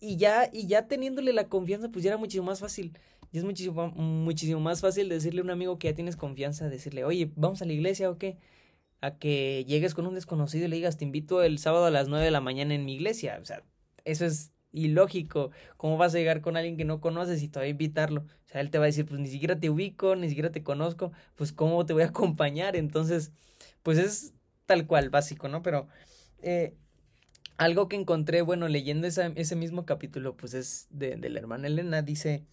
y 0.00 0.16
ya, 0.16 0.48
y 0.52 0.66
ya 0.68 0.86
teniéndole 0.86 1.32
la 1.32 1.48
confianza, 1.48 1.88
pues 1.90 2.04
ya 2.04 2.10
era 2.10 2.18
muchísimo 2.18 2.46
más 2.46 2.60
fácil. 2.60 2.96
Y 3.32 3.38
es 3.38 3.44
muchísimo, 3.44 3.88
muchísimo 3.88 4.60
más 4.60 4.80
fácil 4.80 5.08
decirle 5.08 5.40
a 5.40 5.44
un 5.44 5.50
amigo 5.50 5.78
que 5.78 5.88
ya 5.88 5.94
tienes 5.94 6.16
confianza, 6.16 6.68
decirle, 6.68 7.04
oye, 7.04 7.32
vamos 7.34 7.60
a 7.62 7.64
la 7.64 7.72
iglesia 7.72 8.10
o 8.10 8.18
qué, 8.18 8.38
a 9.00 9.18
que 9.18 9.64
llegues 9.66 9.94
con 9.94 10.06
un 10.06 10.14
desconocido 10.14 10.66
y 10.66 10.68
le 10.68 10.76
digas, 10.76 10.98
te 10.98 11.04
invito 11.04 11.42
el 11.42 11.58
sábado 11.58 11.86
a 11.86 11.90
las 11.90 12.08
nueve 12.08 12.26
de 12.26 12.30
la 12.30 12.40
mañana 12.40 12.74
en 12.74 12.84
mi 12.84 12.94
iglesia. 12.94 13.38
O 13.42 13.44
sea, 13.44 13.64
eso 14.04 14.24
es 14.24 14.52
ilógico. 14.72 15.50
¿Cómo 15.76 15.96
vas 15.96 16.14
a 16.14 16.18
llegar 16.18 16.40
con 16.40 16.56
alguien 16.56 16.76
que 16.76 16.84
no 16.84 17.00
conoces 17.00 17.42
y 17.42 17.48
te 17.48 17.58
va 17.58 17.64
a 17.64 17.68
invitarlo? 17.68 18.22
O 18.22 18.48
sea, 18.48 18.60
él 18.60 18.70
te 18.70 18.78
va 18.78 18.84
a 18.84 18.86
decir, 18.86 19.06
pues 19.06 19.20
ni 19.20 19.28
siquiera 19.28 19.58
te 19.58 19.70
ubico, 19.70 20.16
ni 20.16 20.28
siquiera 20.28 20.50
te 20.50 20.62
conozco, 20.62 21.12
pues 21.34 21.52
cómo 21.52 21.84
te 21.86 21.92
voy 21.92 22.02
a 22.02 22.06
acompañar. 22.06 22.76
Entonces, 22.76 23.32
pues 23.82 23.98
es 23.98 24.34
tal 24.66 24.86
cual, 24.86 25.10
básico, 25.10 25.48
¿no? 25.48 25.62
Pero 25.62 25.88
eh, 26.42 26.74
algo 27.56 27.88
que 27.88 27.96
encontré, 27.96 28.42
bueno, 28.42 28.68
leyendo 28.68 29.06
ese 29.06 29.56
mismo 29.56 29.84
capítulo, 29.84 30.36
pues 30.36 30.54
es 30.54 30.86
de, 30.90 31.16
de 31.16 31.28
la 31.30 31.40
hermana 31.40 31.66
Elena, 31.66 32.02
dice 32.02 32.44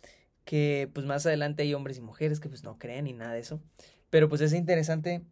que 0.46 0.90
pues 0.94 1.06
más 1.06 1.26
adelante 1.26 1.64
hay 1.64 1.74
hombres 1.74 1.98
y 1.98 2.02
mujeres 2.02 2.40
que 2.40 2.50
pues 2.50 2.64
no 2.64 2.78
creen 2.78 3.06
ni 3.06 3.14
nada 3.14 3.34
de 3.34 3.40
eso. 3.40 3.62
Pero 4.10 4.30
pues 4.30 4.42
es 4.42 4.54
interesante 4.54 5.24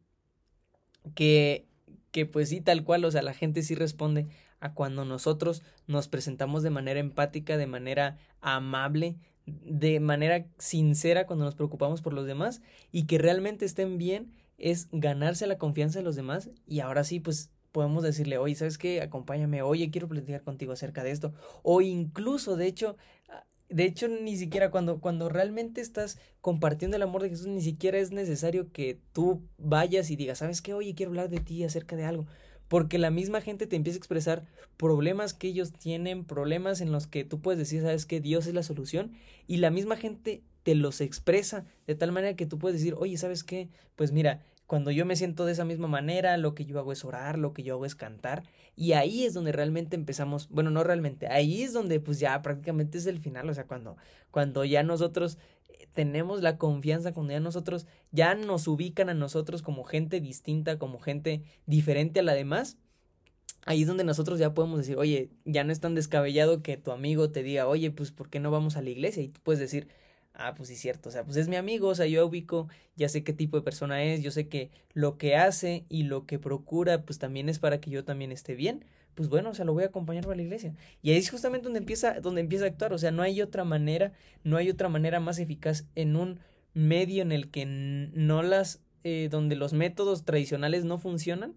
que, 1.15 1.67
que 2.12 2.26
pues 2.26 2.50
sí, 2.50 2.62
tal 2.62 2.84
cual, 2.84 3.06
o 3.06 3.12
sea, 3.12 3.22
la 3.22 3.34
gente 3.34 3.62
sí 3.63 3.76
responde 3.76 4.28
a 4.63 4.73
cuando 4.73 5.04
nosotros 5.04 5.62
nos 5.88 6.08
presentamos 6.08 6.63
de 6.63 6.69
manera 6.69 7.02
empática, 7.02 7.58
de 7.58 7.67
manera 7.67 8.17
amable, 8.39 9.17
de 9.45 9.99
manera 9.99 10.45
sincera 10.58 11.28
cuando 11.28 11.43
nos 11.43 11.56
preocupamos 11.56 12.02
por 12.02 12.13
los 12.13 12.26
demás 12.26 12.62
y 12.89 13.06
que 13.06 13.17
realmente 13.17 13.65
estén 13.65 13.97
bien 13.97 14.32
es 14.58 14.88
ganarse 14.93 15.47
la 15.47 15.58
confianza 15.58 15.99
de 15.99 16.06
los 16.06 16.15
demás 16.15 16.49
y 16.65 16.80
ahora 16.80 17.04
sí 17.04 17.19
pues 17.19 17.52
podemos 17.73 18.04
decirle, 18.04 18.38
oye, 18.38 18.56
¿sabes 18.56 18.78
qué? 18.78 19.02
Acompáñame, 19.02 19.62
oye, 19.63 19.91
quiero 19.91 20.08
platicar 20.08 20.43
contigo 20.43 20.71
acerca 20.71 21.04
de 21.04 21.12
esto. 21.12 21.34
O 21.63 21.82
incluso, 21.82 22.56
de 22.56 22.67
hecho, 22.67 22.95
de 23.67 23.86
hecho, 23.86 24.08
ni 24.08 24.38
siquiera 24.38 24.69
cuando, 24.69 25.02
cuando 25.02 25.28
realmente 25.28 25.82
estás 25.82 26.19
compartiendo 26.39 26.95
el 26.95 27.04
amor 27.04 27.23
de 27.23 27.30
Jesús, 27.30 27.47
ni 27.47 27.62
siquiera 27.62 27.97
es 27.97 28.12
necesario 28.12 28.71
que 28.71 28.99
tú 29.12 29.41
vayas 29.58 30.12
y 30.12 30.15
digas, 30.15 30.38
¿sabes 30.38 30.62
qué? 30.62 30.76
Oye, 30.76 30.93
quiero 30.93 31.10
hablar 31.10 31.30
de 31.30 31.39
ti 31.39 31.63
acerca 31.63 31.95
de 31.95 32.06
algo. 32.06 32.28
Porque 32.73 32.97
la 32.97 33.12
misma 33.12 33.39
gente 33.39 33.67
te 33.67 33.75
empieza 33.75 33.97
a 33.97 33.99
expresar 33.99 34.45
problemas 34.77 35.36
que 35.36 35.47
ellos 35.47 35.73
tienen, 35.73 36.25
problemas 36.25 36.81
en 36.81 36.91
los 36.91 37.05
que 37.05 37.23
tú 37.23 37.39
puedes 37.39 37.59
decir, 37.59 37.83
¿sabes 37.83 38.07
qué? 38.07 38.19
Dios 38.19 38.47
es 38.47 38.55
la 38.55 38.63
solución. 38.63 39.12
Y 39.45 39.57
la 39.57 39.69
misma 39.69 39.95
gente 39.95 40.41
te 40.63 40.73
los 40.73 40.99
expresa 40.99 41.65
de 41.86 41.93
tal 41.93 42.12
manera 42.12 42.36
que 42.36 42.47
tú 42.47 42.57
puedes 42.57 42.79
decir, 42.79 42.95
oye, 42.97 43.15
¿sabes 43.15 43.43
qué? 43.43 43.69
Pues 43.95 44.12
mira, 44.12 44.41
cuando 44.65 44.89
yo 44.89 45.05
me 45.05 45.15
siento 45.15 45.45
de 45.45 45.51
esa 45.51 45.65
misma 45.65 45.88
manera, 45.88 46.36
lo 46.38 46.55
que 46.55 46.65
yo 46.65 46.79
hago 46.79 46.91
es 46.91 47.05
orar, 47.05 47.38
lo 47.38 47.53
que 47.53 47.62
yo 47.62 47.75
hago 47.75 47.86
es 47.86 47.93
cantar. 47.93 48.41
Y 48.75 48.93
ahí 48.93 49.23
es 49.23 49.36
donde 49.36 49.51
realmente 49.51 49.95
empezamos, 49.95 50.49
bueno, 50.49 50.71
no 50.71 50.83
realmente, 50.83 51.27
ahí 51.27 51.62
es 51.62 51.73
donde 51.73 51.99
pues 51.99 52.19
ya 52.19 52.41
prácticamente 52.41 52.97
es 52.97 53.05
el 53.05 53.19
final, 53.19 53.47
o 53.51 53.53
sea, 53.53 53.67
cuando, 53.67 53.97
cuando 54.31 54.65
ya 54.65 54.81
nosotros 54.81 55.38
tenemos 55.93 56.41
la 56.41 56.57
confianza, 56.57 57.13
cuando 57.13 57.33
ya 57.33 57.39
nosotros 57.39 57.88
ya 58.12 58.36
nos 58.36 58.67
ubican 58.67 59.09
a 59.09 59.13
nosotros 59.13 59.62
como 59.62 59.83
gente 59.83 60.19
distinta, 60.21 60.77
como 60.79 60.99
gente 60.99 61.43
diferente 61.65 62.19
a 62.19 62.23
la 62.23 62.33
demás, 62.33 62.77
ahí 63.65 63.81
es 63.81 63.88
donde 63.88 64.03
nosotros 64.03 64.39
ya 64.39 64.53
podemos 64.53 64.79
decir, 64.79 64.97
oye, 64.97 65.29
ya 65.45 65.63
no 65.63 65.71
es 65.71 65.79
tan 65.79 65.95
descabellado 65.95 66.62
que 66.62 66.77
tu 66.77 66.91
amigo 66.91 67.29
te 67.31 67.43
diga, 67.43 67.67
oye, 67.67 67.91
pues, 67.91 68.12
¿por 68.12 68.29
qué 68.29 68.39
no 68.39 68.51
vamos 68.51 68.75
a 68.77 68.81
la 68.81 68.89
iglesia? 68.89 69.23
Y 69.23 69.29
tú 69.29 69.39
puedes 69.43 69.59
decir, 69.59 69.88
ah, 70.33 70.53
pues 70.55 70.69
sí, 70.69 70.75
cierto, 70.75 71.09
o 71.09 71.12
sea, 71.12 71.23
pues 71.23 71.38
es 71.38 71.47
mi 71.47 71.55
amigo, 71.55 71.89
o 71.89 71.95
sea, 71.95 72.07
yo 72.07 72.25
ubico, 72.25 72.67
ya 72.95 73.07
sé 73.09 73.23
qué 73.23 73.33
tipo 73.33 73.57
de 73.57 73.63
persona 73.63 74.03
es, 74.03 74.21
yo 74.21 74.31
sé 74.31 74.47
que 74.47 74.71
lo 74.93 75.17
que 75.17 75.36
hace 75.36 75.86
y 75.89 76.03
lo 76.03 76.25
que 76.25 76.39
procura, 76.39 77.03
pues 77.03 77.19
también 77.19 77.49
es 77.49 77.59
para 77.59 77.79
que 77.79 77.89
yo 77.91 78.03
también 78.03 78.31
esté 78.31 78.55
bien, 78.55 78.86
pues 79.15 79.30
bueno, 79.30 79.52
o 79.52 79.54
sea, 79.54 79.65
lo 79.65 79.73
voy 79.73 79.84
a 79.84 79.88
acompañar 79.88 80.26
a 80.30 80.36
la 80.36 80.41
iglesia. 80.41 80.73
Y 81.02 81.12
ahí 81.12 81.17
es 81.17 81.30
justamente 81.30 81.65
donde 81.65 81.80
empieza, 81.80 82.19
donde 82.19 82.41
empieza 82.41 82.65
a 82.65 82.67
actuar, 82.69 82.93
o 82.93 82.97
sea, 82.97 83.12
no 83.12 83.21
hay 83.21 83.41
otra 83.41 83.63
manera, 83.63 84.13
no 84.43 84.58
hay 84.58 84.69
otra 84.69 84.89
manera 84.89 85.19
más 85.19 85.39
eficaz 85.39 85.86
en 85.95 86.15
un 86.15 86.39
medio 86.73 87.21
en 87.21 87.32
el 87.32 87.49
que 87.49 87.65
no 87.65 88.43
las, 88.43 88.82
eh, 89.04 89.28
donde 89.30 89.56
los 89.56 89.73
métodos 89.73 90.26
tradicionales 90.26 90.86
no 90.86 90.97
funcionan, 90.97 91.54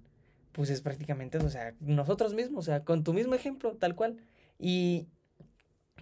pues 0.53 0.71
es 0.71 0.81
prácticamente, 0.81 1.39
o 1.39 1.51
sea, 1.51 1.75
nosotros 1.81 2.35
mismos, 2.35 2.65
o 2.65 2.67
sea, 2.67 2.85
con 2.85 3.05
tu 3.05 3.13
mismo 3.13 3.35
ejemplo, 3.35 3.77
tal 3.77 3.95
cual. 3.95 4.17
Y, 4.59 5.07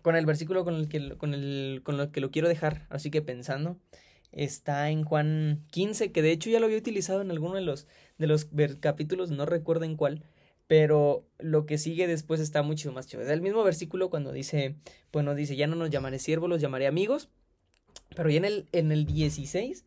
con 0.04 0.16
el 0.16 0.26
versículo 0.26 0.64
con 0.64 0.74
el 0.74 0.86
que, 0.86 1.16
con 1.16 1.32
el, 1.32 1.80
con 1.82 1.98
el 1.98 2.10
que 2.10 2.20
lo 2.20 2.30
quiero 2.30 2.46
dejar, 2.46 2.86
así 2.90 3.10
que 3.10 3.22
pensando, 3.22 3.78
está 4.32 4.90
en 4.90 5.02
Juan 5.02 5.64
15, 5.70 6.12
que 6.12 6.20
de 6.20 6.30
hecho 6.30 6.50
ya 6.50 6.60
lo 6.60 6.66
había 6.66 6.76
utilizado 6.76 7.22
en 7.22 7.30
alguno 7.30 7.54
de 7.54 7.62
los, 7.62 7.86
de 8.18 8.26
los 8.26 8.44
capítulos, 8.80 9.30
no 9.30 9.46
recuerdo 9.46 9.86
en 9.86 9.96
cuál, 9.96 10.22
pero 10.76 11.24
lo 11.38 11.66
que 11.66 11.78
sigue 11.78 12.08
después 12.08 12.40
está 12.40 12.62
mucho 12.62 12.90
más. 12.90 13.06
Es 13.06 13.28
el 13.28 13.40
mismo 13.40 13.62
versículo 13.62 14.10
cuando 14.10 14.32
dice, 14.32 14.74
bueno, 15.12 15.36
dice, 15.36 15.54
ya 15.54 15.68
no 15.68 15.76
nos 15.76 15.88
llamaré 15.88 16.18
siervos, 16.18 16.50
los 16.50 16.60
llamaré 16.60 16.88
amigos, 16.88 17.28
pero 18.16 18.28
ya 18.28 18.38
en 18.38 18.44
el, 18.44 18.68
en 18.72 18.90
el 18.90 19.06
16 19.06 19.84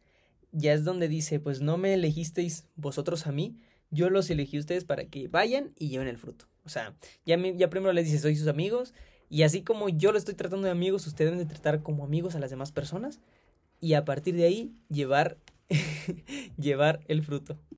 ya 0.54 0.72
es 0.72 0.86
donde 0.86 1.10
dice, 1.10 1.42
pues 1.42 1.60
no 1.60 1.78
me 1.78 1.94
elegisteis 1.94 2.68
vosotros 2.78 3.28
a 3.28 3.34
mí, 3.34 3.58
yo 3.92 4.10
los 4.10 4.30
elegí 4.30 4.56
a 4.56 4.60
ustedes 4.62 4.86
para 4.86 5.04
que 5.04 5.28
vayan 5.28 5.74
y 5.78 5.90
lleven 5.90 6.08
el 6.08 6.18
fruto. 6.18 6.46
O 6.64 6.70
sea, 6.70 6.96
ya, 7.26 7.38
ya 7.38 7.70
primero 7.70 7.92
les 7.92 8.06
dice, 8.06 8.20
soy 8.20 8.38
sus 8.38 8.48
amigos, 8.48 8.94
y 9.30 9.44
así 9.44 9.64
como 9.64 9.90
yo 9.90 10.14
lo 10.14 10.18
estoy 10.18 10.36
tratando 10.36 10.68
de 10.68 10.72
amigos, 10.72 11.06
ustedes 11.06 11.32
deben 11.32 11.46
de 11.46 11.54
tratar 11.54 11.84
como 11.84 12.06
amigos 12.06 12.36
a 12.36 12.40
las 12.40 12.50
demás 12.50 12.72
personas 12.72 13.20
y 13.82 13.96
a 13.96 14.06
partir 14.06 14.38
de 14.38 14.46
ahí 14.46 14.74
llevar, 14.88 15.36
llevar 16.58 17.02
el 17.10 17.24
fruto. 17.24 17.60